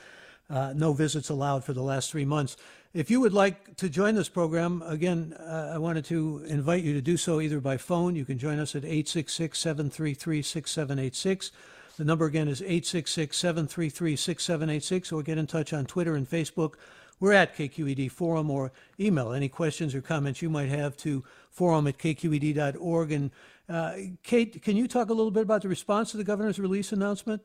uh, 0.50 0.74
no 0.76 0.94
visits 0.94 1.30
allowed 1.30 1.64
for 1.64 1.74
the 1.74 1.84
last 1.84 2.12
three 2.12 2.26
months. 2.26 2.58
If 2.94 3.12
you 3.12 3.22
would 3.22 3.34
like 3.34 3.78
to 3.78 3.88
join 3.88 4.16
this 4.16 4.30
program, 4.30 4.82
again, 4.86 5.34
uh, 5.40 5.72
I 5.76 5.78
wanted 5.78 6.06
to 6.06 6.44
invite 6.48 6.84
you 6.84 6.94
to 6.94 7.02
do 7.02 7.18
so 7.18 7.40
either 7.40 7.62
by 7.62 7.78
phone. 7.78 8.16
You 8.16 8.26
can 8.26 8.40
join 8.40 8.60
us 8.60 8.76
at 8.76 8.84
866 8.84 9.58
733 9.58 10.42
6786. 10.42 11.52
The 11.98 12.04
number 12.04 12.26
again 12.26 12.48
is 12.48 12.62
866 12.64 13.38
733 13.38 14.16
6786, 14.16 15.12
or 15.12 15.22
get 15.22 15.38
in 15.38 15.46
touch 15.46 15.72
on 15.72 15.86
Twitter 15.86 16.16
and 16.16 16.28
Facebook. 16.28 16.74
We're 17.24 17.32
at 17.32 17.56
KQED 17.56 18.12
Forum, 18.12 18.52
or 18.52 18.74
email 19.00 19.32
any 19.32 19.48
questions 19.48 19.96
or 19.96 20.02
comments 20.02 20.42
you 20.42 20.50
might 20.50 20.68
have 20.68 20.98
to 20.98 21.24
forum 21.50 21.88
at 21.88 21.98
kqed.org. 21.98 23.12
And 23.14 23.32
uh, 23.70 23.94
Kate, 24.24 24.62
can 24.62 24.76
you 24.76 24.90
talk 24.90 25.10
a 25.10 25.14
little 25.14 25.32
bit 25.32 25.44
about 25.44 25.62
the 25.62 25.70
response 25.70 26.12
to 26.12 26.18
the 26.18 26.26
governor's 26.26 26.60
release 26.60 26.92
announcement? 26.92 27.42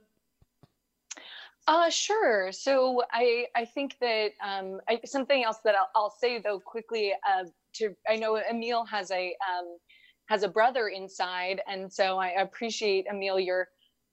Uh, 1.68 1.90
sure. 1.90 2.50
So 2.50 3.04
I, 3.12 3.46
I 3.54 3.66
think 3.66 3.94
that 4.00 4.30
um, 4.44 4.80
I, 4.88 4.98
something 5.04 5.44
else 5.44 5.58
that 5.64 5.76
I'll, 5.76 5.90
I'll 5.94 6.14
say 6.20 6.40
though 6.40 6.58
quickly 6.58 7.12
uh, 7.12 7.44
to 7.74 7.94
I 8.08 8.16
know 8.16 8.34
Emil 8.50 8.84
has 8.86 9.12
a 9.12 9.36
um, 9.48 9.78
has 10.26 10.42
a 10.42 10.48
brother 10.48 10.88
inside, 10.88 11.60
and 11.68 11.92
so 11.92 12.18
I 12.18 12.30
appreciate 12.30 13.06
Emil 13.08 13.38
your 13.38 13.68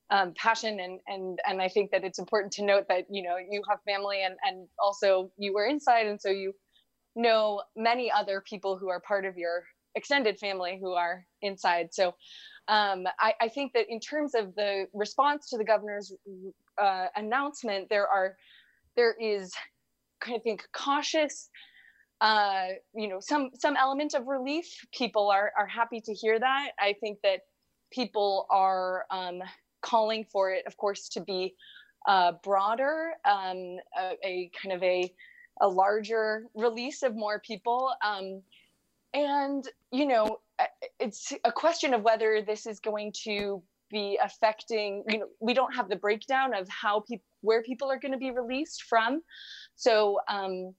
um, 0.09 0.33
passion 0.35 0.79
and 0.79 0.99
and 1.07 1.39
and 1.47 1.61
I 1.61 1.67
think 1.67 1.91
that 1.91 2.03
it's 2.03 2.19
important 2.19 2.53
to 2.53 2.63
note 2.63 2.85
that 2.89 3.05
you 3.09 3.23
know 3.23 3.37
you 3.37 3.61
have 3.69 3.79
family 3.87 4.21
and 4.23 4.35
and 4.43 4.67
also 4.79 5.31
you 5.37 5.53
were 5.53 5.65
inside, 5.65 6.05
and 6.07 6.21
so 6.21 6.29
you 6.29 6.53
know 7.15 7.63
many 7.75 8.11
other 8.11 8.41
people 8.47 8.77
who 8.77 8.89
are 8.89 8.99
part 8.99 9.25
of 9.25 9.37
your 9.37 9.63
extended 9.95 10.37
family 10.37 10.77
who 10.79 10.91
are 10.91 11.25
inside. 11.41 11.87
So 11.93 12.09
um, 12.67 13.05
I, 13.19 13.33
I, 13.39 13.47
think 13.47 13.73
that 13.73 13.85
in 13.87 13.99
terms 13.99 14.35
of 14.35 14.53
the 14.55 14.87
response 14.93 15.49
to 15.49 15.57
the 15.57 15.63
governor's 15.63 16.13
uh, 16.81 17.05
announcement, 17.15 17.87
there 17.89 18.07
are 18.07 18.35
there 18.95 19.15
is 19.19 19.53
I 20.27 20.39
think 20.39 20.63
cautious 20.75 21.49
uh, 22.21 22.67
you 22.95 23.07
know 23.07 23.19
some 23.19 23.51
some 23.53 23.75
element 23.77 24.13
of 24.13 24.27
relief. 24.27 24.65
People 24.93 25.29
are 25.29 25.51
are 25.57 25.67
happy 25.67 26.01
to 26.01 26.13
hear 26.13 26.39
that. 26.39 26.71
I 26.79 26.95
think 26.99 27.19
that 27.23 27.41
people 27.91 28.47
are 28.49 29.05
um, 29.11 29.41
calling 29.91 30.25
for 30.33 30.51
it, 30.55 30.63
of 30.67 30.75
course, 30.77 31.09
to 31.15 31.21
be 31.21 31.55
uh, 32.07 32.31
broader, 32.43 33.13
um, 33.23 33.77
a, 33.97 34.05
a, 34.23 34.51
kind 34.59 34.73
of 34.77 34.81
a 34.83 35.13
a 35.61 35.67
larger 35.83 36.47
release 36.53 37.01
of 37.07 37.15
more 37.15 37.39
people. 37.39 37.81
Um, 38.03 38.41
and, 39.13 39.63
you 39.91 40.05
know, 40.05 40.39
it's 40.99 41.31
a 41.43 41.51
question 41.51 41.93
of 41.93 42.01
whether 42.01 42.41
this 42.41 42.65
is 42.65 42.79
going 42.81 43.13
to 43.23 43.63
be 43.89 44.19
affecting, 44.21 45.03
you 45.07 45.19
know, 45.19 45.27
we 45.39 45.53
don't 45.53 45.73
have 45.73 45.87
the 45.87 45.95
breakdown 45.95 46.53
of 46.53 46.67
how 46.67 46.99
people, 47.07 47.25
where 47.41 47.63
people 47.63 47.89
are 47.89 47.99
going 47.99 48.11
to 48.11 48.17
be 48.27 48.31
released 48.31 48.83
from. 48.83 49.21
So, 49.75 50.19
um, 50.27 50.75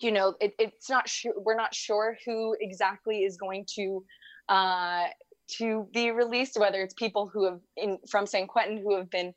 you 0.00 0.10
know, 0.10 0.34
it, 0.40 0.52
it's 0.58 0.90
not 0.90 1.08
sure, 1.08 1.34
we're 1.36 1.60
not 1.64 1.74
sure 1.74 2.16
who 2.26 2.56
exactly 2.60 3.18
is 3.28 3.36
going 3.36 3.66
to, 3.76 4.04
uh, 4.48 5.04
to 5.56 5.88
be 5.92 6.10
released, 6.10 6.58
whether 6.58 6.82
it's 6.82 6.94
people 6.94 7.26
who 7.32 7.44
have 7.44 7.60
in 7.76 7.98
from 8.08 8.26
San 8.26 8.46
Quentin 8.46 8.78
who 8.78 8.96
have 8.96 9.10
been 9.10 9.32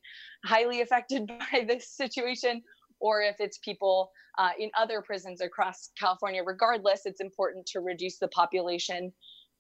highly 0.46 0.82
affected 0.82 1.28
by 1.52 1.66
this 1.68 1.90
situation, 1.90 2.62
or 3.00 3.22
if 3.22 3.36
it's 3.40 3.58
people 3.60 4.12
uh, 4.38 4.52
in 4.60 4.70
other 4.78 5.02
prisons 5.02 5.42
across 5.42 5.90
California. 6.00 6.44
Regardless, 6.44 7.02
it's 7.06 7.22
important 7.22 7.66
to 7.68 7.80
reduce 7.80 8.18
the 8.18 8.28
population 8.30 9.12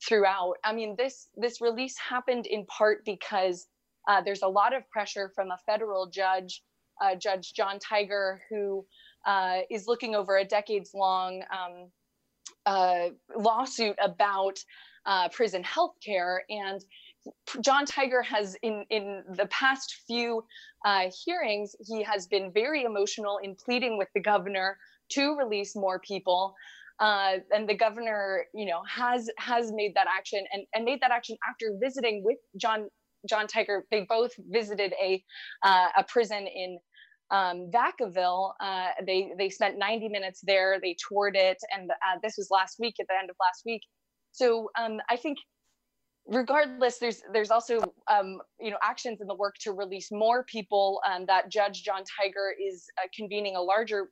throughout. 0.07 0.55
I 0.63 0.73
mean, 0.73 0.95
this 0.97 1.27
this 1.35 1.61
release 1.61 1.95
happened 1.97 2.45
in 2.45 2.65
part 2.65 3.05
because 3.05 3.67
uh, 4.07 4.21
there's 4.21 4.41
a 4.41 4.47
lot 4.47 4.73
of 4.73 4.89
pressure 4.89 5.31
from 5.35 5.51
a 5.51 5.57
federal 5.65 6.07
judge, 6.07 6.63
uh, 7.01 7.15
Judge 7.15 7.53
Jon 7.53 7.79
Tigar, 7.79 8.39
who 8.49 8.85
uh, 9.25 9.59
is 9.69 9.87
looking 9.87 10.15
over 10.15 10.37
a 10.37 10.45
decades 10.45 10.91
long 10.93 11.43
um, 11.51 11.91
uh, 12.65 13.09
lawsuit 13.35 13.95
about 14.01 14.59
uh, 15.05 15.29
prison 15.29 15.63
health 15.63 15.95
care 16.03 16.43
and 16.49 16.83
Jon 17.61 17.85
Tigar 17.85 18.23
has, 18.25 18.55
in 18.63 18.85
in 18.89 19.23
the 19.35 19.45
past 19.47 20.01
few 20.07 20.43
uh, 20.85 21.09
hearings, 21.23 21.75
he 21.85 22.01
has 22.03 22.27
been 22.27 22.51
very 22.51 22.83
emotional 22.83 23.39
in 23.43 23.55
pleading 23.55 23.97
with 23.97 24.07
the 24.15 24.21
governor 24.21 24.77
to 25.11 25.35
release 25.35 25.75
more 25.75 25.99
people. 25.99 26.55
Uh, 26.99 27.37
and 27.51 27.67
the 27.67 27.75
governor, 27.75 28.45
you 28.53 28.65
know, 28.65 28.81
has 28.87 29.29
has 29.37 29.71
made 29.71 29.93
that 29.95 30.07
action 30.07 30.43
and, 30.51 30.65
and 30.73 30.85
made 30.85 30.99
that 31.01 31.11
action 31.11 31.37
after 31.49 31.73
visiting 31.79 32.23
with 32.23 32.37
John 32.57 32.89
Jon 33.29 33.47
Tigar. 33.47 33.81
They 33.91 34.05
both 34.07 34.31
visited 34.49 34.93
a 35.01 35.23
uh, 35.63 35.89
a 35.97 36.03
prison 36.03 36.47
in 36.47 36.79
um, 37.31 37.71
Vacaville. 37.71 38.53
Uh, 38.59 38.89
they 39.05 39.31
they 39.37 39.49
spent 39.49 39.77
90 39.77 40.09
minutes 40.09 40.41
there. 40.43 40.79
They 40.81 40.95
toured 41.07 41.35
it, 41.35 41.57
and 41.71 41.89
uh, 41.91 42.19
this 42.23 42.35
was 42.37 42.49
last 42.51 42.77
week 42.79 42.95
at 42.99 43.07
the 43.07 43.15
end 43.19 43.29
of 43.29 43.35
last 43.39 43.63
week. 43.65 43.81
So 44.31 44.69
um, 44.79 44.99
I 45.09 45.17
think 45.17 45.37
regardless 46.27 46.97
there's 46.99 47.21
there's 47.33 47.51
also 47.51 47.81
um, 48.09 48.39
you 48.59 48.71
know 48.71 48.77
actions 48.83 49.21
in 49.21 49.27
the 49.27 49.35
work 49.35 49.55
to 49.61 49.71
release 49.71 50.09
more 50.11 50.43
people 50.43 51.01
um, 51.09 51.25
that 51.25 51.49
judge 51.49 51.83
jon 51.83 52.01
tigar 52.03 52.51
is 52.59 52.85
uh, 53.01 53.07
convening 53.15 53.55
a 53.55 53.61
larger 53.61 54.11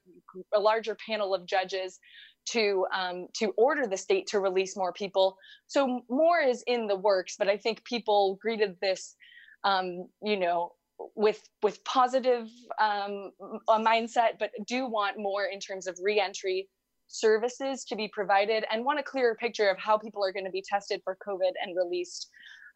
a 0.54 0.60
larger 0.60 0.98
panel 1.08 1.34
of 1.34 1.46
judges 1.46 2.00
to 2.46 2.86
um, 2.94 3.28
to 3.36 3.54
order 3.58 3.86
the 3.86 3.98
state 3.98 4.26
to 4.28 4.40
release 4.40 4.76
more 4.76 4.94
people. 4.94 5.38
So 5.68 6.02
more 6.10 6.40
is 6.40 6.64
in 6.68 6.88
the 6.88 6.96
works 6.96 7.36
but 7.38 7.48
i 7.48 7.58
think 7.58 7.84
people 7.86 8.38
greeted 8.42 8.76
this 8.82 9.16
um, 9.64 10.08
you 10.24 10.38
know 10.38 10.74
with 11.16 11.42
with 11.64 11.84
positive 11.86 12.48
um, 12.82 13.32
mindset 13.70 14.32
but 14.40 14.52
do 14.68 14.88
want 14.88 15.18
more 15.18 15.46
in 15.46 15.60
terms 15.60 15.88
of 15.88 15.98
reentry 16.02 16.68
services 17.10 17.84
to 17.84 17.95
be 17.95 18.08
provided 18.08 18.63
and 18.72 18.86
want 18.86 19.00
a 19.00 19.04
clearer 19.04 19.36
picture 19.36 19.67
of 19.69 19.78
how 19.78 19.98
people 19.98 20.24
are 20.24 20.32
going 20.32 20.45
to 20.45 20.52
be 20.52 20.62
tested 20.62 21.02
for 21.04 21.17
COVID 21.28 21.52
and 21.62 21.76
released 21.76 22.30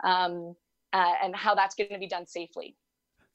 um, 0.04 0.56
uh, 0.92 1.14
and 1.24 1.36
how 1.36 1.56
that's 1.56 1.76
going 1.76 1.90
to 1.90 2.00
be 2.00 2.08
done 2.08 2.26
safely. 2.26 2.76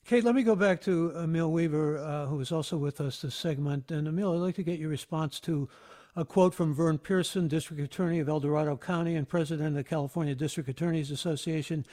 Kate, 0.04 0.24
let 0.24 0.34
me 0.34 0.42
go 0.42 0.56
back 0.56 0.80
to 0.82 1.12
Emil 1.16 1.52
Weaver, 1.52 1.98
uh, 1.98 2.26
who 2.26 2.40
is 2.40 2.50
also 2.50 2.76
with 2.76 3.00
us 3.00 3.22
this 3.22 3.34
segment. 3.34 3.90
And 3.90 4.08
Emil, 4.08 4.32
I'd 4.32 4.40
like 4.40 4.54
to 4.56 4.62
get 4.62 4.78
your 4.78 4.90
response 4.90 5.38
to 5.40 5.68
A 6.16 6.24
quote 6.24 6.54
from 6.54 6.74
Vern 6.74 6.98
Pierson, 6.98 7.46
District 7.46 7.82
Attorney 7.82 8.18
of 8.18 8.28
El 8.28 8.40
Dorado 8.40 8.76
County 8.76 9.14
and 9.14 9.28
President 9.28 9.68
of 9.68 9.74
the 9.74 9.84
California 9.84 10.34
District 10.34 10.68
Attorneys 10.68 11.11
Association. 11.11 11.84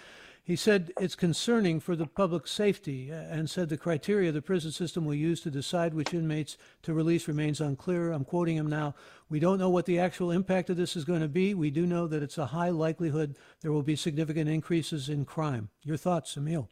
He 0.45 0.55
said 0.55 0.91
it's 1.01 1.15
concerning 1.15 1.79
for 1.79 1.95
the 1.95 2.05
public 2.05 2.45
safety 2.45 3.09
and 3.09 3.49
said 3.49 3.67
the 3.67 3.77
criteria 3.77 4.31
the 4.31 4.43
prison 4.43 4.71
system 4.71 5.03
will 5.03 5.15
use 5.15 5.41
to 5.41 5.49
decide 5.49 5.95
which 5.95 6.13
inmates 6.13 6.55
to 6.83 6.93
release 6.93 7.27
remains 7.27 7.59
unclear. 7.59 8.11
I'm 8.11 8.25
quoting 8.25 8.55
him 8.55 8.67
now. 8.67 8.93
We 9.27 9.39
don't 9.39 9.57
know 9.57 9.71
what 9.71 9.87
the 9.87 9.97
actual 9.97 10.29
impact 10.29 10.69
of 10.69 10.77
this 10.77 10.95
is 10.95 11.03
going 11.03 11.21
to 11.21 11.27
be. 11.27 11.55
We 11.55 11.71
do 11.71 11.87
know 11.87 12.05
that 12.05 12.21
it's 12.21 12.37
a 12.37 12.45
high 12.45 12.69
likelihood 12.69 13.37
there 13.61 13.71
will 13.71 13.81
be 13.81 13.95
significant 13.95 14.47
increases 14.47 15.09
in 15.09 15.25
crime. 15.25 15.69
Your 15.81 15.97
thoughts, 15.97 16.37
Emil? 16.37 16.69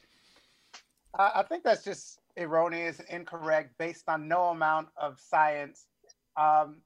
I 1.18 1.42
think 1.42 1.64
that's 1.64 1.84
just 1.84 2.20
erroneous 2.38 3.00
incorrect 3.10 3.76
based 3.80 4.08
on 4.08 4.28
no 4.28 4.50
amount 4.50 4.90
of 4.98 5.20
science. 5.20 5.88
Um, 6.38 6.82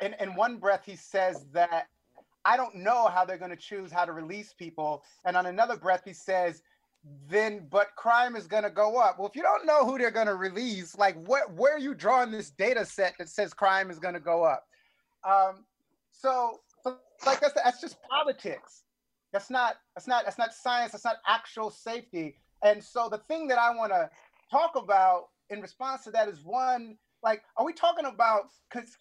in, 0.00 0.14
in 0.18 0.34
one 0.34 0.56
breath, 0.56 0.82
he 0.86 0.96
says 0.96 1.44
that 1.52 1.88
I 2.46 2.56
don't 2.56 2.76
know 2.76 3.08
how 3.08 3.24
they're 3.24 3.38
going 3.38 3.50
to 3.50 3.56
choose 3.56 3.90
how 3.90 4.04
to 4.04 4.12
release 4.12 4.54
people. 4.54 5.02
And 5.24 5.36
on 5.36 5.46
another 5.46 5.76
breath, 5.76 6.02
he 6.04 6.12
says, 6.12 6.62
then 7.28 7.66
but 7.70 7.88
crime 7.96 8.36
is 8.36 8.46
going 8.46 8.62
to 8.62 8.70
go 8.70 8.96
up. 8.98 9.18
Well, 9.18 9.28
if 9.28 9.34
you 9.34 9.42
don't 9.42 9.66
know 9.66 9.84
who 9.84 9.98
they're 9.98 10.10
going 10.12 10.26
to 10.28 10.34
release, 10.34 10.96
like 10.96 11.16
what 11.26 11.52
where 11.52 11.74
are 11.74 11.78
you 11.78 11.94
drawing 11.94 12.30
this 12.30 12.50
data 12.50 12.84
set 12.84 13.14
that 13.18 13.28
says 13.28 13.52
crime 13.52 13.90
is 13.90 13.98
going 13.98 14.14
to 14.14 14.20
go 14.20 14.44
up? 14.44 14.64
Um, 15.24 15.64
so, 16.10 16.60
so 16.82 16.96
like 17.24 17.40
that's 17.40 17.54
that's 17.54 17.80
just 17.80 17.96
politics. 18.08 18.82
That's 19.32 19.50
not 19.50 19.76
that's 19.94 20.06
not 20.06 20.24
that's 20.24 20.38
not 20.38 20.54
science. 20.54 20.92
That's 20.92 21.04
not 21.04 21.16
actual 21.28 21.70
safety. 21.70 22.36
And 22.62 22.82
so 22.82 23.08
the 23.08 23.18
thing 23.18 23.48
that 23.48 23.58
I 23.58 23.74
want 23.74 23.92
to 23.92 24.10
talk 24.50 24.76
about 24.76 25.26
in 25.50 25.60
response 25.60 26.04
to 26.04 26.10
that 26.12 26.28
is 26.28 26.40
one 26.42 26.96
like, 27.26 27.42
are 27.56 27.66
we 27.66 27.72
talking 27.72 28.04
about 28.06 28.44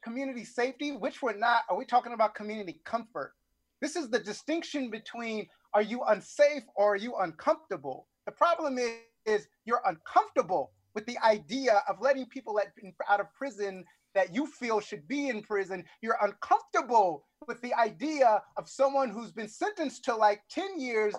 community 0.04 0.44
safety, 0.44 0.92
which 0.92 1.22
we're 1.22 1.38
not? 1.38 1.62
Are 1.70 1.78
we 1.78 1.86
talking 1.86 2.12
about 2.12 2.34
community 2.34 2.82
comfort? 2.84 3.34
This 3.82 3.96
is 3.96 4.10
the 4.10 4.18
distinction 4.18 4.90
between 4.90 5.46
are 5.76 5.84
you 5.84 6.02
unsafe 6.08 6.64
or 6.76 6.94
are 6.94 6.98
you 6.98 7.14
uncomfortable? 7.18 8.08
The 8.26 8.32
problem 8.32 8.80
is, 8.80 8.96
is 9.28 9.48
you're 9.66 9.82
uncomfortable 9.86 10.72
with 10.96 11.06
the 11.06 11.20
idea 11.24 11.84
of 11.88 11.98
letting 12.02 12.26
people 12.26 12.56
let, 12.56 12.74
out 13.08 13.20
of 13.20 13.32
prison 13.36 13.86
that 14.16 14.34
you 14.34 14.48
feel 14.48 14.80
should 14.80 15.08
be 15.08 15.30
in 15.30 15.44
prison. 15.44 15.84
You're 16.02 16.18
uncomfortable 16.24 17.26
with 17.48 17.62
the 17.62 17.76
idea 17.76 18.42
of 18.58 18.68
someone 18.68 19.12
who's 19.12 19.34
been 19.34 19.50
sentenced 19.50 20.04
to 20.06 20.16
like 20.16 20.42
10 20.50 20.80
years 20.80 21.14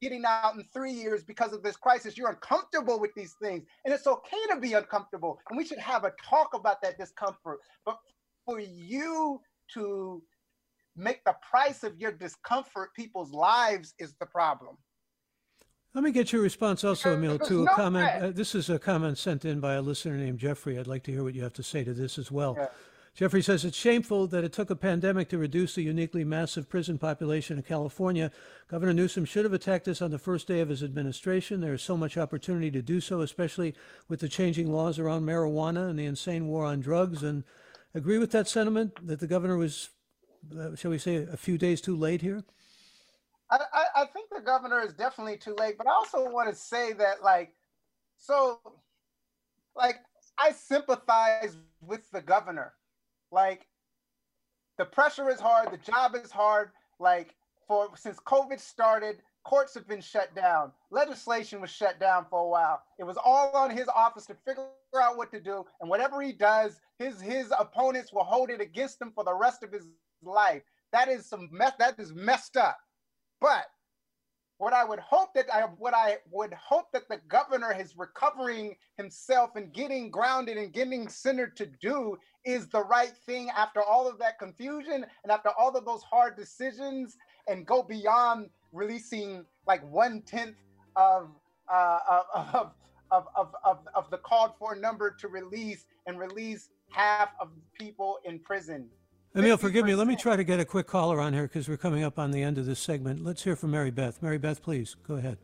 getting 0.00 0.24
out 0.24 0.54
in 0.54 0.64
three 0.72 0.92
years 0.92 1.24
because 1.24 1.52
of 1.52 1.62
this 1.62 1.76
crisis. 1.76 2.16
You're 2.16 2.30
uncomfortable 2.30 3.00
with 3.00 3.14
these 3.14 3.34
things. 3.42 3.64
And 3.84 3.92
it's 3.92 4.06
okay 4.06 4.36
to 4.50 4.60
be 4.60 4.74
uncomfortable. 4.74 5.40
And 5.48 5.56
we 5.56 5.64
should 5.64 5.78
have 5.78 6.04
a 6.04 6.12
talk 6.22 6.54
about 6.54 6.80
that 6.82 6.98
discomfort. 6.98 7.58
But 7.84 7.98
for 8.44 8.60
you 8.60 9.40
to 9.74 10.22
make 10.96 11.24
the 11.24 11.34
price 11.48 11.84
of 11.84 11.98
your 11.98 12.12
discomfort 12.12 12.90
people's 12.94 13.32
lives 13.32 13.94
is 13.98 14.14
the 14.18 14.26
problem. 14.26 14.76
Let 15.94 16.04
me 16.04 16.12
get 16.12 16.32
your 16.32 16.42
response 16.42 16.84
also, 16.84 17.14
Emil, 17.14 17.38
to 17.40 17.62
a 17.62 17.64
no 17.64 17.74
comment. 17.74 18.22
Uh, 18.22 18.30
this 18.30 18.54
is 18.54 18.68
a 18.68 18.78
comment 18.78 19.16
sent 19.16 19.44
in 19.44 19.58
by 19.58 19.74
a 19.74 19.82
listener 19.82 20.16
named 20.16 20.38
Jeffrey. 20.38 20.78
I'd 20.78 20.86
like 20.86 21.02
to 21.04 21.12
hear 21.12 21.24
what 21.24 21.34
you 21.34 21.42
have 21.42 21.54
to 21.54 21.62
say 21.62 21.82
to 21.82 21.94
this 21.94 22.18
as 22.18 22.30
well. 22.30 22.54
Yeah. 22.58 22.66
Jeffrey 23.18 23.42
says 23.42 23.64
it's 23.64 23.76
shameful 23.76 24.28
that 24.28 24.44
it 24.44 24.52
took 24.52 24.70
a 24.70 24.76
pandemic 24.76 25.28
to 25.28 25.38
reduce 25.38 25.74
the 25.74 25.82
uniquely 25.82 26.22
massive 26.22 26.68
prison 26.68 26.98
population 26.98 27.56
in 27.56 27.64
California. 27.64 28.30
Governor 28.68 28.92
Newsom 28.92 29.24
should 29.24 29.44
have 29.44 29.52
attacked 29.52 29.86
this 29.86 30.00
on 30.00 30.12
the 30.12 30.20
first 30.20 30.46
day 30.46 30.60
of 30.60 30.68
his 30.68 30.84
administration. 30.84 31.60
There 31.60 31.74
is 31.74 31.82
so 31.82 31.96
much 31.96 32.16
opportunity 32.16 32.70
to 32.70 32.80
do 32.80 33.00
so, 33.00 33.20
especially 33.20 33.74
with 34.08 34.20
the 34.20 34.28
changing 34.28 34.72
laws 34.72 35.00
around 35.00 35.24
marijuana 35.24 35.90
and 35.90 35.98
the 35.98 36.04
insane 36.04 36.46
war 36.46 36.64
on 36.64 36.78
drugs. 36.78 37.24
And 37.24 37.42
agree 37.92 38.18
with 38.18 38.30
that 38.30 38.46
sentiment 38.46 39.04
that 39.04 39.18
the 39.18 39.26
governor 39.26 39.56
was, 39.56 39.88
uh, 40.56 40.76
shall 40.76 40.92
we 40.92 40.98
say, 40.98 41.16
a 41.16 41.36
few 41.36 41.58
days 41.58 41.80
too 41.80 41.96
late 41.96 42.22
here? 42.22 42.44
I, 43.50 43.58
I, 43.74 43.84
I 43.96 44.04
think 44.04 44.30
the 44.30 44.42
governor 44.42 44.80
is 44.80 44.92
definitely 44.92 45.38
too 45.38 45.56
late, 45.58 45.76
but 45.76 45.88
I 45.88 45.90
also 45.90 46.30
want 46.30 46.50
to 46.50 46.54
say 46.54 46.92
that, 46.92 47.24
like, 47.24 47.52
so, 48.16 48.60
like, 49.74 49.96
I 50.38 50.52
sympathize 50.52 51.56
with 51.80 52.08
the 52.12 52.22
governor 52.22 52.74
like 53.30 53.66
the 54.78 54.84
pressure 54.84 55.28
is 55.28 55.40
hard, 55.40 55.70
the 55.72 55.78
job 55.78 56.14
is 56.14 56.30
hard. 56.30 56.70
Like 57.00 57.34
for 57.66 57.90
since 57.96 58.18
COVID 58.20 58.58
started, 58.58 59.18
courts 59.44 59.74
have 59.74 59.88
been 59.88 60.00
shut 60.00 60.34
down. 60.34 60.72
Legislation 60.90 61.60
was 61.60 61.70
shut 61.70 62.00
down 62.00 62.26
for 62.28 62.40
a 62.40 62.48
while. 62.48 62.82
It 62.98 63.04
was 63.04 63.16
all 63.22 63.50
on 63.54 63.70
his 63.70 63.88
office 63.88 64.26
to 64.26 64.36
figure 64.46 64.66
out 65.00 65.16
what 65.16 65.30
to 65.32 65.40
do, 65.40 65.64
and 65.80 65.90
whatever 65.90 66.20
he 66.20 66.32
does, 66.32 66.80
his 66.98 67.20
his 67.20 67.52
opponents 67.58 68.12
will 68.12 68.24
hold 68.24 68.50
it 68.50 68.60
against 68.60 69.00
him 69.00 69.12
for 69.14 69.24
the 69.24 69.34
rest 69.34 69.62
of 69.62 69.72
his 69.72 69.86
life. 70.22 70.62
That 70.92 71.08
is 71.08 71.26
some 71.26 71.48
mess. 71.52 71.72
That 71.78 71.98
is 71.98 72.12
messed 72.14 72.56
up. 72.56 72.78
But 73.40 73.66
what 74.58 74.72
I 74.72 74.84
would 74.84 74.98
hope 74.98 75.34
that 75.34 75.46
I 75.52 75.62
what 75.78 75.94
I 75.94 76.18
would 76.30 76.52
hope 76.52 76.90
that 76.92 77.08
the 77.08 77.20
governor 77.28 77.74
is 77.78 77.96
recovering 77.96 78.76
himself 78.96 79.56
and 79.56 79.72
getting 79.72 80.10
grounded 80.10 80.56
and 80.56 80.72
getting 80.72 81.08
centered 81.08 81.56
to 81.56 81.66
do 81.66 82.18
is 82.44 82.68
the 82.68 82.82
right 82.82 83.12
thing 83.24 83.50
after 83.56 83.82
all 83.82 84.08
of 84.08 84.18
that 84.18 84.38
confusion 84.38 85.06
and 85.22 85.32
after 85.32 85.50
all 85.58 85.76
of 85.76 85.84
those 85.84 86.02
hard 86.02 86.36
decisions 86.36 87.16
and 87.46 87.66
go 87.66 87.82
beyond 87.82 88.50
releasing 88.72 89.44
like 89.66 89.88
one 89.90 90.22
tenth 90.22 90.56
of, 90.96 91.30
uh, 91.72 92.22
of, 92.34 92.72
of, 93.10 93.26
of, 93.36 93.54
of, 93.64 93.78
of 93.94 94.10
the 94.10 94.18
called 94.18 94.52
for 94.58 94.74
number 94.74 95.10
to 95.18 95.28
release 95.28 95.86
and 96.06 96.18
release 96.18 96.70
half 96.90 97.30
of 97.40 97.48
people 97.78 98.18
in 98.24 98.38
prison. 98.40 98.88
Emil, 99.34 99.56
forgive 99.56 99.84
me. 99.84 99.94
Let 99.94 100.06
me 100.06 100.16
try 100.16 100.36
to 100.36 100.44
get 100.44 100.58
a 100.58 100.64
quick 100.64 100.86
caller 100.86 101.20
on 101.20 101.32
here 101.32 101.42
because 101.42 101.68
we're 101.68 101.76
coming 101.76 102.02
up 102.02 102.18
on 102.18 102.30
the 102.30 102.42
end 102.42 102.58
of 102.58 102.66
this 102.66 102.80
segment. 102.80 103.24
Let's 103.24 103.44
hear 103.44 103.56
from 103.56 103.70
Mary 103.70 103.90
Beth. 103.90 104.22
Mary 104.22 104.38
Beth, 104.38 104.62
please 104.62 104.96
go 105.06 105.14
ahead. 105.14 105.38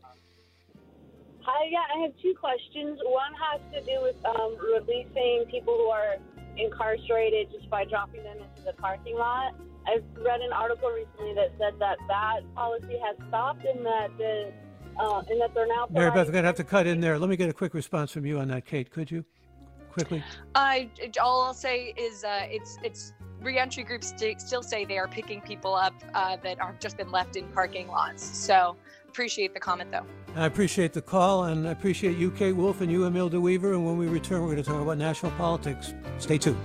Hi, 1.41 1.67
yeah, 1.69 1.79
I 1.95 2.01
have 2.01 2.11
two 2.21 2.33
questions. 2.33 2.99
One 3.05 3.31
has 3.35 3.61
to 3.73 3.81
do 3.85 4.01
with 4.01 4.15
um, 4.25 4.57
releasing 4.57 5.45
people 5.49 5.75
who 5.75 5.89
are 5.89 6.15
incarcerated 6.57 7.51
just 7.51 7.69
by 7.69 7.85
dropping 7.85 8.23
them 8.23 8.37
into 8.37 8.63
the 8.65 8.73
parking 8.73 9.15
lot. 9.15 9.53
I've 9.87 10.03
read 10.17 10.41
an 10.41 10.51
article 10.51 10.89
recently 10.89 11.35
that 11.35 11.51
said 11.59 11.79
that 11.79 11.97
that 12.07 12.55
policy 12.55 12.97
has 13.05 13.15
stopped 13.27 13.63
and 13.65 13.85
that 13.85 14.09
the 14.17 14.51
uh, 14.97 15.21
and 15.29 15.39
that 15.41 15.53
they're 15.53 15.67
now. 15.67 15.87
Mary 15.91 16.09
Beth, 16.09 16.27
I'm 16.27 16.33
gonna 16.33 16.47
have 16.47 16.55
to 16.55 16.63
cut 16.63 16.87
in 16.87 16.99
there. 16.99 17.19
Let 17.19 17.29
me 17.29 17.35
get 17.35 17.49
a 17.49 17.53
quick 17.53 17.75
response 17.75 18.11
from 18.11 18.25
you 18.25 18.39
on 18.39 18.47
that, 18.47 18.65
Kate. 18.65 18.89
Could 18.89 19.11
you, 19.11 19.23
quickly? 19.91 20.23
I 20.55 20.89
all 21.21 21.43
I'll 21.43 21.53
say 21.53 21.93
is 21.97 22.23
uh, 22.23 22.47
it's 22.49 22.79
it's 22.81 23.13
reentry 23.41 23.83
groups 23.83 24.13
st- 24.17 24.41
still 24.41 24.63
say 24.63 24.85
they 24.85 24.97
are 24.97 25.07
picking 25.07 25.41
people 25.41 25.75
up 25.75 25.93
uh, 26.13 26.37
that 26.43 26.59
have 26.59 26.79
just 26.79 26.97
been 26.97 27.11
left 27.11 27.35
in 27.35 27.47
parking 27.49 27.87
lots. 27.87 28.23
So 28.23 28.75
appreciate 29.07 29.53
the 29.53 29.59
comment, 29.59 29.91
though. 29.91 30.05
I 30.35 30.45
appreciate 30.45 30.93
the 30.93 31.01
call, 31.01 31.45
and 31.45 31.67
I 31.67 31.71
appreciate 31.71 32.17
you, 32.17 32.31
Kate 32.31 32.51
Wolf, 32.53 32.81
and 32.81 32.91
you, 32.91 33.05
Emil 33.05 33.29
DeWeaver. 33.29 33.73
And 33.73 33.85
when 33.85 33.97
we 33.97 34.07
return, 34.07 34.41
we're 34.41 34.51
going 34.51 34.63
to 34.63 34.69
talk 34.69 34.81
about 34.81 34.97
national 34.97 35.31
politics. 35.33 35.93
Stay 36.19 36.37
tuned. 36.37 36.59